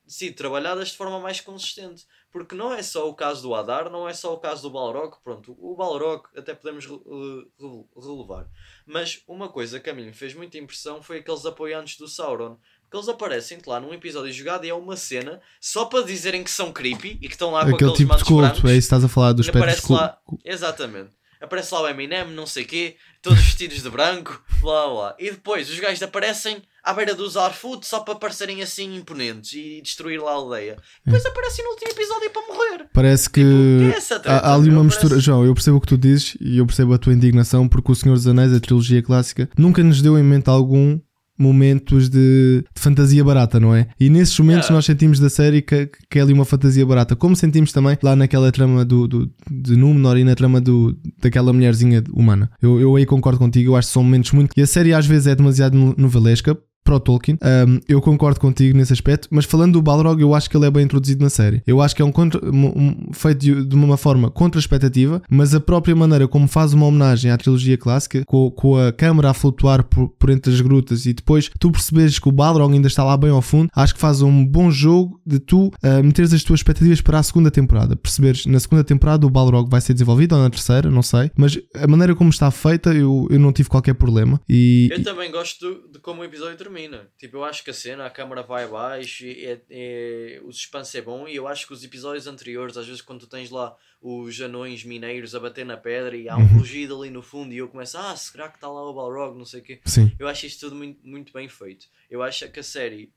[0.08, 2.04] sido trabalhadas de forma mais consistente.
[2.32, 5.14] Porque não é só o caso do Adar, não é só o caso do Balrog.
[5.22, 6.96] Pronto, o Balrog até podemos re-
[7.58, 8.46] re- relevar.
[8.86, 12.58] Mas uma coisa que a mim me fez muita impressão foi aqueles apoiantes do Sauron.
[12.82, 16.50] Porque eles aparecem lá num episódio jogado e é uma cena só para dizerem que
[16.50, 18.64] são creepy e que estão lá com Aquele tipo de culto, brancos.
[18.64, 19.46] é isso que estás a falar dos
[19.82, 21.10] cul- lá, exatamente.
[21.40, 25.16] Aparece lá o Eminem, não sei quê, todos vestidos de branco, blá blá.
[25.18, 29.80] E depois os gajos aparecem à beira dos Arfoot só para parecerem assim imponentes e
[29.82, 30.76] destruir lá a aldeia.
[31.04, 32.86] Depois aparecem no último episódio para morrer.
[32.92, 35.10] Parece que Tipo, é treta, há, há ali uma mistura.
[35.10, 37.92] Parece- João, eu percebo o que tu dizes e eu percebo a tua indignação porque
[37.92, 40.98] o Senhor dos Anéis, a trilogia clássica, nunca nos deu em mente algum
[41.40, 43.86] momentos de, de fantasia barata, não é?
[44.00, 44.74] E nesses momentos Yeah.
[44.74, 48.16] nós sentimos da série que, que é ali uma fantasia barata, como sentimos também lá
[48.16, 52.50] naquela trama do, do, de Númenor e na trama do, daquela mulherzinha humana.
[52.60, 54.50] Eu, eu aí concordo contigo, eu acho que são momentos muito.
[54.56, 56.58] E a série às vezes é demasiado no- novelesca.
[56.88, 57.38] Para o Tolkien.
[57.42, 60.70] Um, eu concordo contigo nesse aspecto, mas falando do Balrog, eu acho que ele é
[60.70, 61.62] bem introduzido na série.
[61.66, 65.22] Eu acho que é um, contra, um feito de, de, uma forma contra a expectativa,
[65.28, 69.28] mas a própria maneira como faz uma homenagem à trilogia clássica, com, com a câmera
[69.30, 72.88] a flutuar por, por, entre as grutas e depois tu percebes que o Balrog ainda
[72.88, 76.32] está lá bem ao fundo, acho que faz um bom jogo de tu uh, meteres
[76.32, 77.96] as tuas expectativas para a segunda temporada.
[77.96, 81.58] Perceberes na segunda temporada o Balrog vai ser desenvolvido ou na terceira, não sei, mas
[81.76, 84.40] a maneira como está feita eu, eu não tive qualquer problema.
[84.48, 86.77] E, eu também gosto de como o episódio termina.
[87.16, 91.02] Tipo, eu acho que a cena, a câmera vai abaixo, é, é, o suspense é
[91.02, 94.40] bom e eu acho que os episódios anteriores, às vezes quando tu tens lá os
[94.40, 96.58] anões mineiros a bater na pedra e há um uhum.
[96.58, 99.44] rugido ali no fundo e eu começo, ah, será que está lá o Balrog, não
[99.44, 99.80] sei o quê.
[99.84, 100.14] Sim.
[100.18, 101.88] Eu acho isto tudo muito, muito bem feito.
[102.08, 103.12] Eu acho que a série,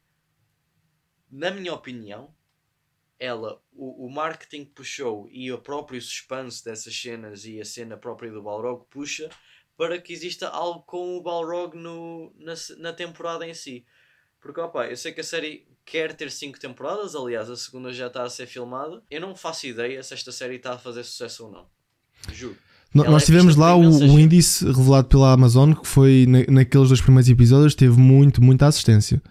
[1.30, 2.34] na minha opinião,
[3.19, 8.32] ela, o, o marketing puxou e o próprio suspense dessas cenas e a cena própria
[8.32, 9.30] do Balrog puxa
[9.78, 13.86] para que exista algo com o Balrog no, na, na temporada em si.
[14.40, 18.08] Porque, opa, eu sei que a série quer ter 5 temporadas, aliás, a segunda já
[18.08, 19.02] está a ser filmada.
[19.10, 21.66] Eu não faço ideia se esta série está a fazer sucesso ou não.
[22.34, 22.58] Juro.
[22.94, 26.90] No, nós é tivemos lá o, o, índice revelado pela Amazon, que foi na, naqueles
[26.90, 29.22] dois primeiros episódios, teve muito, muita assistência.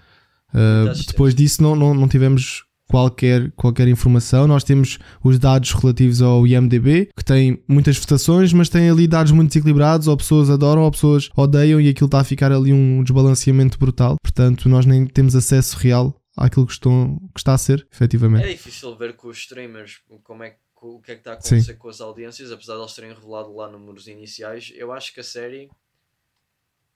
[0.53, 1.13] Uh, muita assistência.
[1.13, 4.49] Depois disso, não, não, não tivemos qualquer, qualquer informação.
[4.49, 9.31] Nós temos os dados relativos ao IMDB, que tem muitas votações, mas tem ali dados
[9.31, 13.05] muito desequilibrados, ou pessoas adoram, ou pessoas odeiam, e aquilo está a ficar ali um
[13.05, 14.17] desbalanceamento brutal.
[14.21, 18.45] Portanto, nós nem temos acesso real àquilo que, estão, que está a ser, efetivamente.
[18.45, 21.61] É difícil ver com os streamers como é o que é que está a acontecer
[21.75, 21.79] Sim.
[21.79, 25.25] com as audiências, apesar de eles terem revelado lá números iniciais, eu acho que a
[25.25, 25.71] série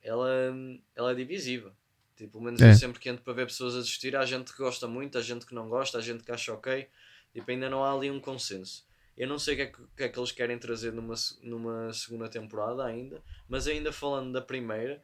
[0.02, 0.28] ela,
[0.96, 1.72] ela é divisiva.
[2.16, 2.70] Tipo, pelo menos é.
[2.70, 5.46] eu sempre que entro para ver pessoas assistir, há gente que gosta muito, há gente
[5.46, 6.88] que não gosta, há gente que acha ok.
[7.32, 8.86] Tipo, ainda não há ali um consenso.
[9.16, 11.92] Eu não sei o que é que, que, é que eles querem trazer numa, numa
[11.92, 15.00] segunda temporada ainda, mas ainda falando da primeira,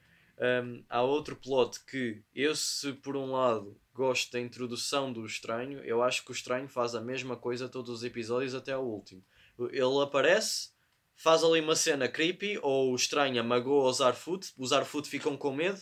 [0.64, 5.80] um, há outro plot que eu, se por um lado gosto da introdução do estranho,
[5.80, 9.22] eu acho que o estranho faz a mesma coisa todos os episódios até ao último.
[9.70, 10.70] Ele aparece,
[11.14, 15.54] faz ali uma cena creepy, ou o estranho magoa os Arfoot, os Arfoot ficam com
[15.54, 15.80] medo,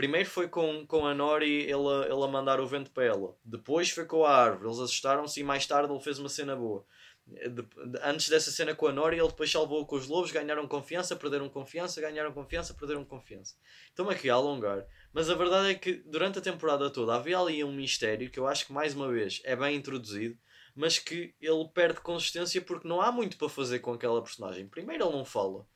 [0.00, 3.36] Primeiro foi com, com a Nori ele, ele a mandar o vento para ela.
[3.44, 4.66] Depois foi com a árvore.
[4.66, 6.86] Eles assustaram-se e mais tarde ele fez uma cena boa.
[7.26, 10.66] De, de, antes dessa cena com a Nori, ele depois salvou com os lobos, ganharam
[10.66, 13.56] confiança, perderam confiança, ganharam confiança, perderam confiança.
[13.90, 14.86] Estou-me aqui a alongar.
[15.12, 18.48] Mas a verdade é que durante a temporada toda havia ali um mistério que eu
[18.48, 20.38] acho que mais uma vez é bem introduzido,
[20.74, 24.66] mas que ele perde consistência porque não há muito para fazer com aquela personagem.
[24.66, 25.66] Primeiro ele não fala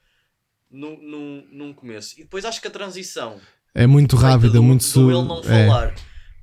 [0.71, 2.19] no, no, num começo.
[2.19, 3.39] E depois acho que a transição
[3.75, 5.11] é muito rápida, muito su...
[5.11, 5.67] ele não é.
[5.67, 5.87] falar.
[5.89, 5.95] É.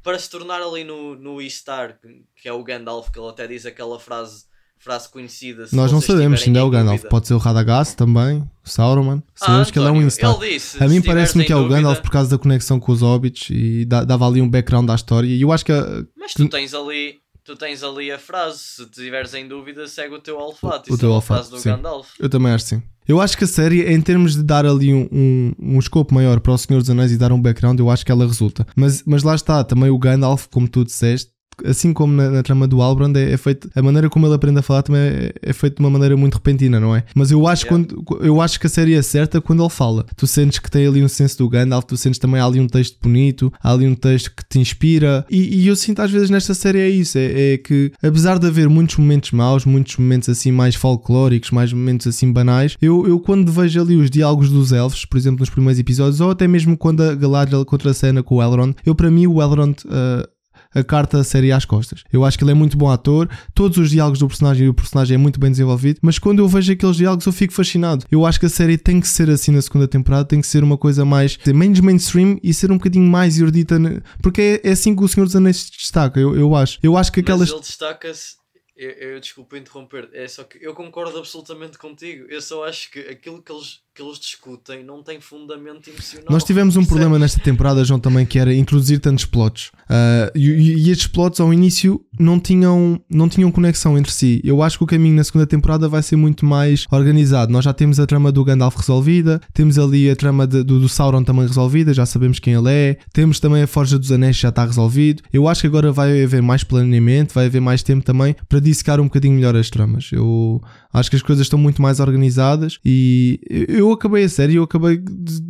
[0.04, 1.98] Para se tornar ali no, no Istar,
[2.36, 4.46] que é o Gandalf, que ele até diz aquela frase,
[4.80, 5.67] frase conhecida.
[5.72, 7.04] Nós não sabemos se ainda é o Gandalf.
[7.04, 9.22] Pode ser o Radagast também, o Sauron.
[9.36, 10.36] Sabemos ah, que ele é um Istar.
[10.80, 13.86] A mim parece-me que é o Gandalf por causa da conexão com os hobbits e
[13.86, 15.28] dava ali um background à história.
[15.28, 15.74] E eu acho que.
[16.17, 20.20] Mas tu tens ali tu tens ali a frase, se tiveres em dúvida, segue o
[20.20, 20.91] teu olfato.
[20.91, 21.70] O, o teu é olfato, do sim.
[21.70, 22.10] Gandalf.
[22.20, 22.84] Eu também acho sim.
[23.12, 26.39] Eu acho que a série, em termos de dar ali um, um, um escopo maior
[26.39, 28.65] para o Senhor dos Anéis e dar um background, eu acho que ela resulta.
[28.74, 31.30] Mas, mas lá está, também o Gandalf, como tu disseste,
[31.65, 33.69] assim como na, na trama do Albrand, é, é, feito.
[33.76, 36.36] A maneira como ele aprende a falar também é, é feito de uma maneira muito
[36.36, 37.04] repentina, não é?
[37.15, 37.88] Mas eu acho, yeah.
[37.88, 40.06] quando, eu acho que a série é certa quando ele fala.
[40.15, 42.97] Tu sentes que tem ali um senso do Gandalf, tu sentes também ali um texto
[43.02, 45.26] bonito, ali um texto que te inspira.
[45.30, 48.47] E, e eu sinto às vezes nesta série é isso: é, é, que apesar de
[48.47, 53.19] haver muitos momentos maus, muitos momentos assim mais folclóricos, mais momentos assim banais, eu, eu
[53.19, 56.78] quando vejo ali os diálogos dos elfos, por exemplo, nos primeiros episódios, ou até mesmo
[56.78, 59.76] quando a Galadriel contra a cena com o Elrond, eu para mim o Elrond.
[59.86, 60.40] Uh,
[60.73, 62.03] a carta a série às costas.
[62.12, 64.73] Eu acho que ele é muito bom ator, todos os diálogos do personagem e o
[64.73, 68.05] personagem é muito bem desenvolvido, mas quando eu vejo aqueles diálogos eu fico fascinado.
[68.12, 70.63] Eu acho que a série tem que ser assim na segunda temporada, tem que ser
[70.63, 73.77] uma coisa mais menos mainstream e ser um bocadinho mais erudita,
[74.21, 76.79] porque é, é assim que o Senhor dos Anéis se destaca, eu, eu acho.
[76.81, 77.49] Eu acho que aquelas.
[77.49, 78.41] Mas ele destaca-se
[78.81, 82.25] eu, eu desculpa interromper, é só que eu concordo absolutamente contigo.
[82.27, 86.26] Eu só acho que aquilo que eles que eles discutem não tem fundamento emocional.
[86.30, 89.72] Nós tivemos um problema nesta temporada, João, também, que era introduzir tantos plots.
[89.84, 94.42] Uh, e, e, estes plots ao início não tinham, não tinham conexão entre si.
[94.44, 97.52] Eu acho que o caminho na segunda temporada vai ser muito mais organizado.
[97.52, 100.90] Nós já temos a trama do Gandalf resolvida, temos ali a trama de, do, do,
[100.90, 104.50] Sauron também resolvida, já sabemos quem ele é, temos também a Forja dos Anéis já
[104.50, 105.22] está resolvido.
[105.32, 109.00] Eu acho que agora vai haver mais planeamento, vai haver mais tempo também para dissecar
[109.00, 110.10] um bocadinho melhor as tramas.
[110.12, 110.62] Eu
[110.94, 114.97] acho que as coisas estão muito mais organizadas e eu acabei a série, eu acabei
[114.97, 115.41] de,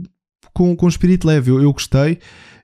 [0.54, 2.20] com, com espírito leve, eu, eu gostei.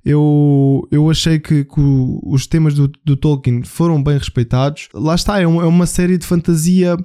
[0.05, 1.81] Eu, eu achei que, que
[2.23, 4.87] os temas do, do, Tolkien foram bem respeitados.
[4.93, 6.97] Lá está, é, um, é uma série de fantasia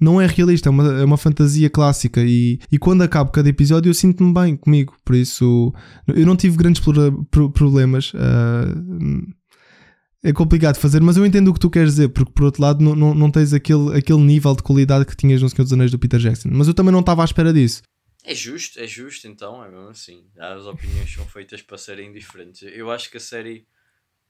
[0.00, 3.88] não é realista, é uma, é uma fantasia clássica e, e quando acabo cada episódio
[3.88, 5.72] eu sinto-me bem comigo, por isso
[6.06, 6.82] eu não tive grandes
[7.54, 8.12] problemas.
[8.12, 9.32] Uh,
[10.22, 12.82] é complicado fazer, mas eu entendo o que tu queres dizer, porque por outro lado
[12.82, 15.90] não, não, não tens aquele, aquele nível de qualidade que tinhas no Senhor dos Anéis
[15.90, 16.48] do Peter Jackson.
[16.50, 17.82] Mas eu também não estava à espera disso.
[18.24, 20.26] É justo, é justo então, é mesmo assim.
[20.38, 22.62] As opiniões são feitas para serem diferentes.
[22.62, 23.68] Eu acho que a série,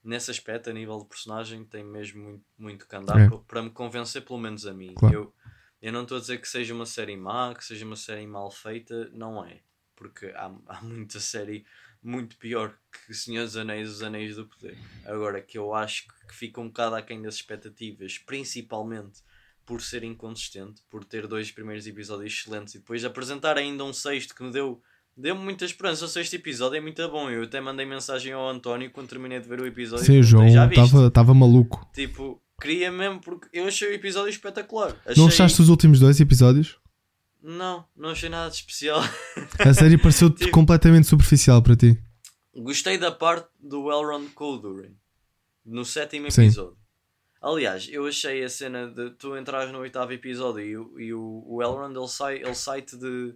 [0.03, 3.29] nesse aspecto, a nível de personagem, tem mesmo muito, muito que andar é.
[3.29, 4.95] para, para, me convencer, pelo menos a mim.
[4.95, 5.15] Claro.
[5.15, 5.35] Eu,
[5.81, 8.51] eu não estou a dizer que seja uma série má, que seja uma série mal
[8.51, 9.61] feita, não é.
[9.95, 11.65] Porque há, há muita série
[12.03, 12.77] muito pior
[13.07, 14.77] que Senhor dos Anéis Os Anéis do Poder.
[15.07, 19.23] Agora, que eu acho que fica um bocado aquém das expectativas, principalmente
[19.67, 24.35] por ser inconsistente, por ter dois primeiros episódios excelentes e depois apresentar ainda um sexto
[24.35, 24.81] que me deu
[25.17, 26.05] deu-me muita esperança.
[26.05, 27.31] O sexto episódio é muito bom.
[27.31, 30.05] Eu até mandei mensagem ao António quando terminei de ver o episódio.
[30.05, 31.89] Sim, João estava maluco.
[31.95, 34.97] Tipo, queria mesmo porque eu achei o episódio espetacular.
[35.07, 35.23] Achei...
[35.23, 36.79] Não achaste os últimos dois episódios?
[37.43, 39.03] Não, não achei nada de especial.
[39.61, 41.99] A série pareceu tipo, completamente superficial para ti.
[42.57, 44.97] Gostei da parte do Elrond com o Durin
[45.65, 46.73] no sétimo episódio.
[46.73, 46.84] Sim.
[47.45, 51.45] Aliás, eu achei a cena de tu entras no oitavo episódio e, o, e o,
[51.47, 53.35] o Elrond ele sai, ele sai de,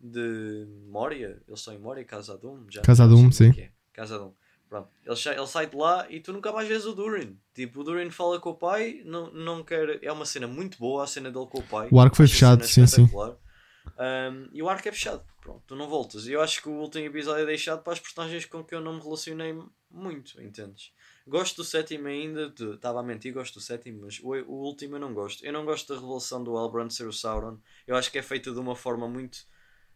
[0.00, 1.38] de Moria.
[1.46, 2.64] Eles estão em Moria, Casa Doom.
[2.70, 3.52] Já Casa Doom, sim.
[3.58, 3.70] É.
[3.92, 4.32] Casa Doom.
[4.70, 4.88] Pronto.
[5.04, 7.38] Ele, ele sai de lá e tu nunca mais vês o Durin.
[7.54, 10.02] Tipo, o Durin fala com o pai, não, não quer.
[10.02, 11.88] É uma cena muito boa a cena dele com o pai.
[11.90, 13.02] O arco foi fechado, sim, sim.
[13.04, 15.22] Um, e o arco é fechado.
[15.42, 16.26] Pronto, tu não voltas.
[16.26, 18.94] Eu acho que o último episódio é deixado para as personagens com que eu não
[18.94, 19.54] me relacionei
[19.90, 20.90] muito, entendes?
[21.26, 25.00] Gosto do sétimo ainda, estava a mentir, gosto do sétimo, mas o, o último eu
[25.00, 25.44] não gosto.
[25.44, 27.58] Eu não gosto da revelação do Elbrand ser o Sauron.
[27.86, 29.38] Eu acho que é feita de uma forma muito.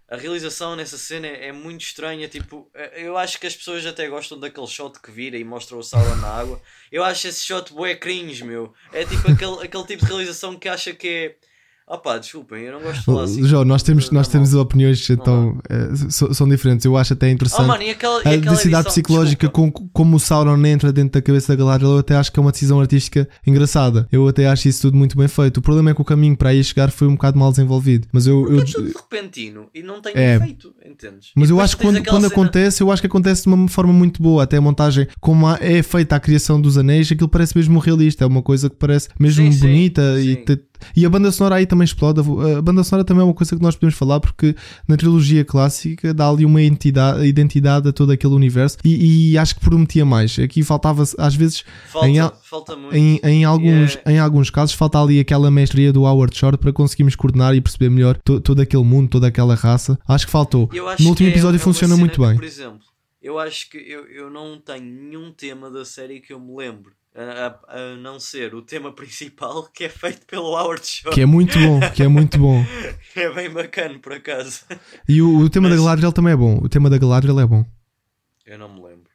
[0.09, 2.29] A realização nessa cena é, é muito estranha.
[2.29, 5.77] Tipo, eh, eu acho que as pessoas até gostam daquele shot que vira e mostra
[5.77, 6.62] o Sauron na água.
[6.93, 8.73] Eu acho esse shot bué cringe, meu.
[8.93, 11.37] É tipo aquele, aquele tipo de realização que acha que é
[11.88, 13.44] ah pá, desculpem, eu não gosto de falar assim.
[13.44, 16.85] João, nós temos, nós temos opiniões então, é, são, diferentes.
[16.85, 20.18] Eu acho até interessante oh, mano, e aquela, e a densidade psicológica com, como o
[20.18, 21.92] Sauron entra dentro da cabeça da Galadriel.
[21.92, 24.09] Eu até acho que é uma decisão artística engraçada.
[24.11, 25.59] Eu até acho isso tudo muito bem feito.
[25.59, 28.09] O problema é que o caminho para aí chegar foi um bocado mal desenvolvido.
[28.12, 28.62] Mas eu, eu...
[28.62, 31.31] É tudo repentino e não tem é, efeito, entendes?
[31.37, 32.27] Mas eu acho que quando, quando cena...
[32.27, 34.42] acontece, eu acho que acontece de uma forma muito boa.
[34.42, 38.25] Até a montagem, como é feita a criação dos anéis, aquilo parece mesmo realista.
[38.25, 40.59] É uma coisa que parece mesmo sim, bonita sim, e sim.
[40.95, 42.21] E a banda sonora aí também explode.
[42.21, 44.55] A banda sonora também é uma coisa que nós podemos falar porque
[44.87, 49.55] na trilogia clássica dá ali uma entidade, identidade a todo aquele universo e, e acho
[49.55, 50.39] que prometia mais.
[50.39, 54.12] Aqui faltava às vezes falta, em, falta em, em, alguns, yeah.
[54.12, 57.91] em alguns casos falta ali aquela mestria do Howard Shore para conseguirmos coordenar e perceber
[57.91, 59.99] melhor to, todo aquele mundo, toda aquela raça.
[60.07, 60.71] Acho que faltou.
[61.01, 62.37] no último episódio é, funciona muito que, bem.
[62.37, 62.81] Por exemplo,
[63.23, 66.93] eu acho que eu, eu não tenho nenhum tema da série que eu me lembro
[67.17, 71.15] a, a, não ser o tema principal que é feito pelo Howard Shore.
[71.15, 72.63] Que é muito bom, que é muito bom.
[73.17, 74.65] é bem bacana, por acaso.
[75.09, 75.79] E o, o tema Mas...
[75.79, 76.59] da Galadriel também é bom.
[76.63, 77.65] O tema da Galadriel é bom.
[78.45, 79.11] Eu não me lembro.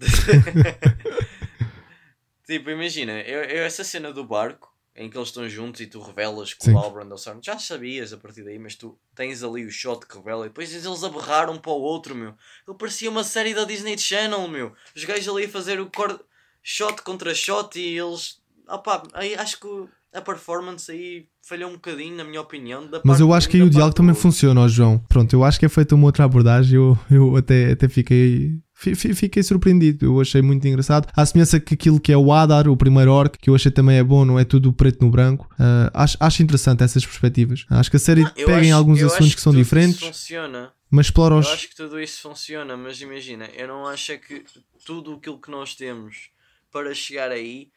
[2.46, 6.02] tipo, imagina, eu, eu, essa cena do barco em que eles estão juntos e tu
[6.02, 6.74] revelas que Sim.
[6.74, 10.06] o Albrand é o já sabias a partir daí, mas tu tens ali o shot
[10.06, 12.34] que revela e depois eles aberraram um para o outro, meu.
[12.66, 14.74] Ele parecia uma série da Disney Channel, meu.
[14.94, 16.22] Os gajos ali a fazer o corte
[16.62, 18.40] shot contra shot e eles.
[18.68, 19.66] Opa, aí acho que
[20.14, 22.88] a performance aí falhou um bocadinho, na minha opinião.
[23.02, 24.98] Mas eu acho que aí o diálogo também funciona, ó, João.
[25.08, 26.76] Pronto, eu acho que é feita uma outra abordagem.
[26.76, 28.58] Eu, eu até, até fiquei.
[28.74, 31.06] Fiquei surpreendido, eu achei muito engraçado.
[31.14, 33.96] A semelhança que aquilo que é o Adar, o primeiro orc, que eu achei também
[33.96, 35.48] é bom, não é tudo preto no branco.
[35.52, 37.64] Uh, acho, acho interessante essas perspectivas.
[37.70, 40.00] Acho que a série não, pega acho, em alguns assuntos que, que são diferentes.
[40.00, 40.72] Funciona.
[40.90, 41.46] Mas explora os.
[41.46, 44.44] Eu acho que tudo isso funciona, mas imagina, eu não acho é que
[44.84, 46.32] tudo aquilo que nós temos
[46.72, 47.70] para chegar aí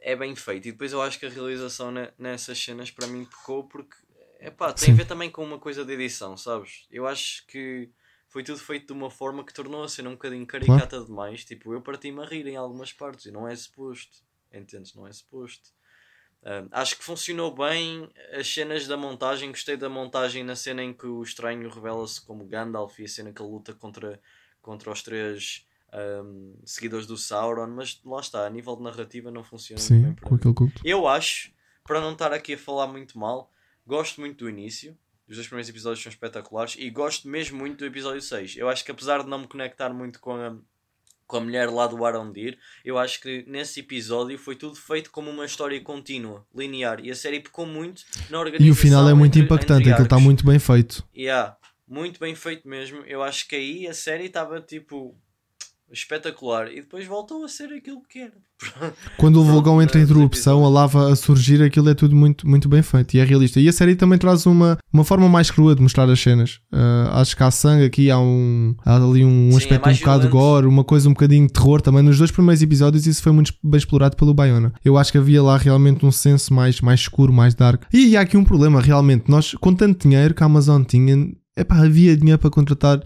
[0.00, 0.68] é bem feito.
[0.68, 3.96] E depois eu acho que a realização nessas cenas para mim pecou porque
[4.40, 4.92] epá, tem Sim.
[4.92, 6.86] a ver também com uma coisa de edição, sabes?
[6.90, 7.90] Eu acho que
[8.28, 11.06] foi tudo feito de uma forma que tornou a cena um bocadinho caricata claro.
[11.06, 11.44] demais.
[11.44, 14.18] Tipo, eu parti-me a rir em algumas partes e não é suposto.
[14.52, 14.94] Entendes?
[14.94, 15.70] Não é suposto.
[16.42, 19.50] Uh, acho que funcionou bem as cenas da montagem.
[19.50, 23.32] Gostei da montagem na cena em que o estranho revela-se como Gandalf e a cena
[23.32, 24.20] que ele luta contra,
[24.60, 25.65] contra os três
[25.96, 30.14] um, seguidores do Sauron, mas lá está, a nível de narrativa não funciona Sim, bem
[30.16, 30.82] com aquele culto.
[30.84, 31.50] Eu acho,
[31.84, 33.50] para não estar aqui a falar muito mal,
[33.86, 34.96] gosto muito do início.
[35.28, 38.56] Os dois primeiros episódios são espetaculares e gosto mesmo muito do episódio 6.
[38.56, 40.56] Eu acho que apesar de não me conectar muito com a,
[41.26, 45.28] com a mulher lá do Arondir, eu acho que nesse episódio foi tudo feito como
[45.28, 47.00] uma história contínua, linear.
[47.04, 48.68] E a série pecou muito na organização.
[48.68, 51.04] E o final é muito entre, impactante, entre aquilo está muito bem feito.
[51.16, 51.56] Yeah,
[51.88, 52.98] muito bem feito mesmo.
[53.00, 55.18] Eu acho que aí a série estava tipo
[55.92, 56.70] espetacular.
[56.70, 58.46] E depois voltou a ser aquilo que era.
[59.18, 62.68] Quando o vulgão entra em erupção, a lava a surgir, aquilo é tudo muito, muito
[62.68, 63.60] bem feito e é realista.
[63.60, 66.60] E a série também traz uma, uma forma mais crua de mostrar as cenas.
[66.72, 69.92] Uh, acho que há sangue aqui, há, um, há ali um Sim, é aspecto é
[69.92, 72.02] um bocado gore, uma coisa um bocadinho de terror também.
[72.02, 74.72] Nos dois primeiros episódios, isso foi muito bem explorado pelo Bayona.
[74.84, 77.82] Eu acho que havia lá realmente um senso mais, mais escuro, mais dark.
[77.92, 79.30] E, e há aqui um problema, realmente.
[79.30, 81.14] Nós, com tanto dinheiro que a Amazon tinha,
[81.56, 83.02] epá, havia dinheiro para contratar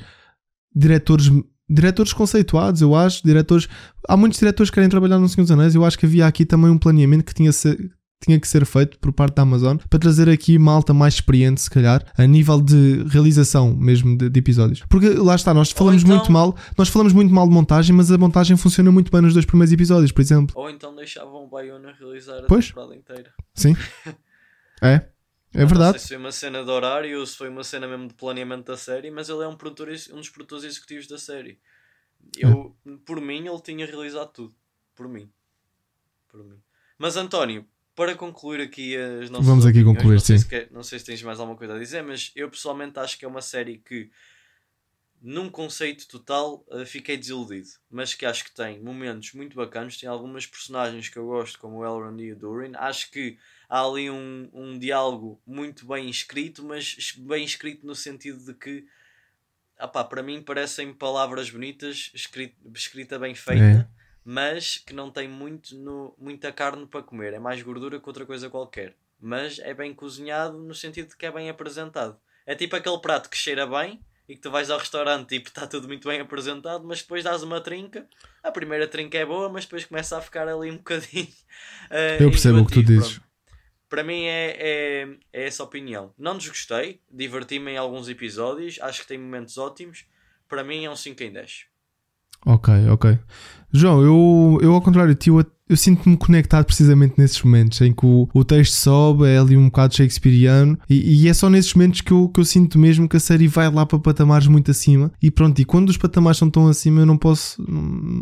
[0.75, 1.31] diretores
[1.71, 3.69] diretores conceituados, eu acho, diretores.
[4.09, 5.75] Há muitos diretores que querem trabalhar no Senhor dos Anéis.
[5.75, 7.79] Eu acho que havia aqui também um planeamento que tinha, ser,
[8.23, 11.71] tinha que ser feito por parte da Amazon para trazer aqui malta mais experiente, se
[11.71, 14.83] calhar, a nível de realização mesmo de, de episódios.
[14.89, 16.17] Porque lá está, nós falamos então...
[16.17, 19.33] muito mal, nós falamos muito mal de montagem, mas a montagem funciona muito bem nos
[19.33, 20.55] dois primeiros episódios, por exemplo.
[20.57, 22.69] Ou então deixavam o Bayona realizar a pois?
[22.69, 23.31] temporada inteira.
[23.55, 23.77] Sim.
[24.83, 25.03] é.
[25.53, 25.93] É verdade.
[25.93, 28.15] Não sei se foi uma cena de horário ou se foi uma cena mesmo de
[28.15, 31.59] planeamento da série, mas ele é um, produtor, um dos produtores executivos da série.
[32.37, 32.91] Eu, é.
[33.05, 34.55] por mim, ele tinha realizado tudo.
[34.95, 35.31] Por mim.
[36.29, 36.61] Por mim.
[36.99, 39.47] Mas António, para concluir aqui as nossas.
[39.47, 40.39] Vamos aqui concluir, não sim.
[40.39, 43.19] Se quer, não sei se tens mais alguma coisa a dizer, mas eu pessoalmente acho
[43.19, 44.11] que é uma série que,
[45.21, 47.69] num conceito total, uh, fiquei desiludido.
[47.91, 49.97] Mas que acho que tem momentos muito bacanos.
[49.97, 52.73] Tem algumas personagens que eu gosto, como o Elrond e o Durin.
[52.75, 58.45] Acho que há ali um, um diálogo muito bem escrito, mas bem escrito no sentido
[58.45, 58.87] de que
[59.79, 63.87] opá, para mim parecem palavras bonitas, escrita, escrita bem feita, é.
[64.25, 67.35] mas que não tem muito no, muita carne para comer.
[67.35, 68.95] É mais gordura que outra coisa qualquer.
[69.21, 72.19] Mas é bem cozinhado no sentido de que é bem apresentado.
[72.47, 75.49] É tipo aquele prato que cheira bem e que tu vais ao restaurante e tipo,
[75.49, 78.07] está tudo muito bem apresentado, mas depois dás uma trinca.
[78.45, 81.27] A primeira trinca é boa, mas depois começa a ficar ali um bocadinho.
[81.91, 83.15] Uh, Eu percebo o que tu dizes.
[83.15, 83.29] Pronto.
[83.89, 86.15] Para mim é, é, é essa opinião.
[86.17, 90.05] Não desgostei, diverti-me em alguns episódios, acho que tem momentos ótimos.
[90.49, 91.67] Para mim é um 5 em 10.
[92.47, 93.19] Ok, ok.
[93.73, 95.39] João, eu, eu ao contrário de ti, eu
[95.71, 99.67] eu sinto-me conectado precisamente nesses momentos em que o, o texto sobe, é ali um
[99.67, 103.17] bocado shakespeariano, e, e, é só nesses momentos que eu, que eu sinto mesmo que
[103.17, 105.13] a série vai lá para patamares muito acima.
[105.23, 107.65] E pronto, e quando os patamares são tão acima, eu não posso,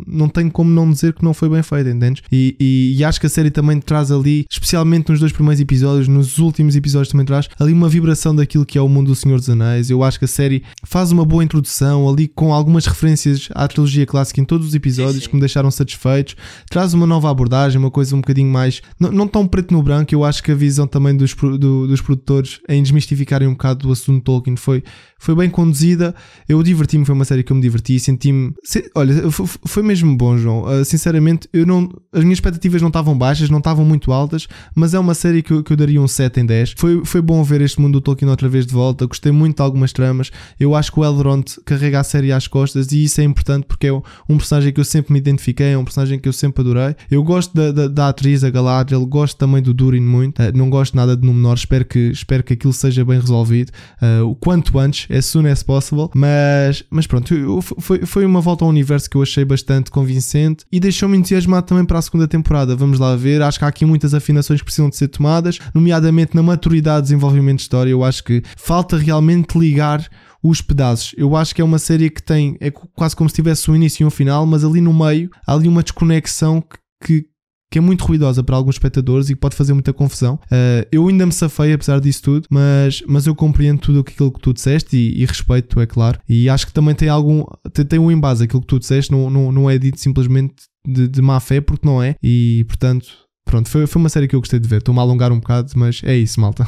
[0.05, 2.21] não, tenho como não dizer que não foi bem feito, entendes?
[2.31, 6.07] E, e, e, acho que a série também traz ali, especialmente nos dois primeiros episódios,
[6.07, 9.39] nos últimos episódios também traz ali uma vibração daquilo que é o mundo do Senhor
[9.39, 9.89] dos Anéis.
[9.89, 14.05] Eu acho que a série faz uma boa introdução ali com algumas referências à trilogia
[14.05, 15.31] clássica em todos os episódios sim, sim.
[15.39, 16.35] Me deixaram satisfeitos,
[16.69, 18.81] traz uma nova abordagem, uma coisa um bocadinho mais.
[18.99, 22.01] Não, não tão preto no branco, eu acho que a visão também dos, do, dos
[22.01, 24.83] produtores em desmistificarem um bocado o assunto Tolkien foi,
[25.17, 26.13] foi bem conduzida.
[26.47, 28.53] Eu diverti-me, foi uma série que eu me diverti, senti-me.
[28.95, 30.63] Olha, foi mesmo bom, João.
[30.63, 34.93] Uh, sinceramente, eu não, as minhas expectativas não estavam baixas, não estavam muito altas, mas
[34.93, 36.75] é uma série que eu, que eu daria um 7 em 10.
[36.77, 39.05] Foi, foi bom ver este mundo do Tolkien outra vez de volta.
[39.05, 40.31] Gostei muito de algumas tramas.
[40.59, 43.87] Eu acho que o Elrond carrega a série às costas e isso é importante porque
[43.87, 46.95] é um personagem que eu sempre me identifiquei, é um personagem que eu sempre adorei.
[47.09, 50.69] Eu gosto da, da, da atriz, a Galadriel, gosto também do Durin muito, uh, não
[50.69, 53.71] gosto nada de Númenor, espero que, espero que aquilo seja bem resolvido
[54.01, 58.41] uh, o quanto antes, as soon as possible, mas, mas pronto, eu, foi, foi uma
[58.41, 62.27] volta ao universo que eu achei bastante convincente e deixou-me entusiasmado também para a segunda
[62.27, 65.59] temporada, vamos lá ver, acho que há aqui muitas afinações que precisam de ser tomadas,
[65.73, 70.07] nomeadamente na maturidade de desenvolvimento de história, eu acho que falta realmente ligar
[70.43, 71.13] os pedaços.
[71.17, 74.03] Eu acho que é uma série que tem, é quase como se tivesse um início
[74.03, 77.29] e um final, mas ali no meio há ali uma desconexão que, que
[77.71, 80.39] que é muito ruidosa para alguns espectadores e que pode fazer muita confusão.
[80.45, 84.39] Uh, eu ainda me safei apesar disso tudo, mas, mas eu compreendo tudo aquilo que
[84.39, 86.19] tu disseste e, e respeito, é claro.
[86.27, 87.45] E acho que também tem algum.
[87.71, 91.07] tem, tem um embase aquilo que tu disseste, não, não, não é dito simplesmente de,
[91.07, 92.15] de má fé, porque não é.
[92.23, 93.07] E portanto,
[93.45, 94.77] pronto, foi, foi uma série que eu gostei de ver.
[94.77, 96.67] Estou-me a alongar um bocado, mas é isso, malta.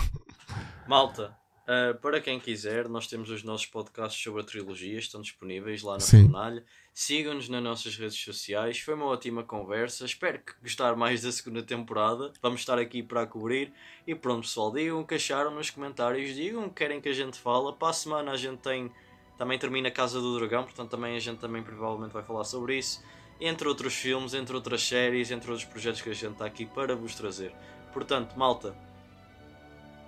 [0.88, 5.84] Malta, Uh, para quem quiser, nós temos os nossos podcasts sobre a trilogia, estão disponíveis
[5.84, 6.66] lá na Fornalha.
[6.94, 8.80] Sigam-nos nas nossas redes sociais.
[8.80, 10.04] Foi uma ótima conversa.
[10.04, 12.34] Espero que gostar mais da segunda temporada.
[12.42, 13.72] Vamos estar aqui para a cobrir.
[14.06, 16.36] E pronto, pessoal, digam o que acharam nos comentários.
[16.36, 17.72] Digam o que querem que a gente fala.
[17.72, 18.92] Para a semana a gente tem.
[19.38, 22.78] Também termina a Casa do Dragão, portanto também a gente também provavelmente vai falar sobre
[22.78, 23.04] isso.
[23.40, 26.96] Entre outros filmes, entre outras séries, entre outros projetos que a gente está aqui para
[26.96, 27.52] vos trazer.
[27.92, 28.76] Portanto, malta,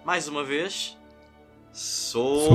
[0.05, 0.95] mais uma vez,
[1.75, 2.49] Solta,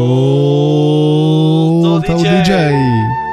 [1.82, 2.42] Solta o DJ.
[2.42, 3.27] DJ.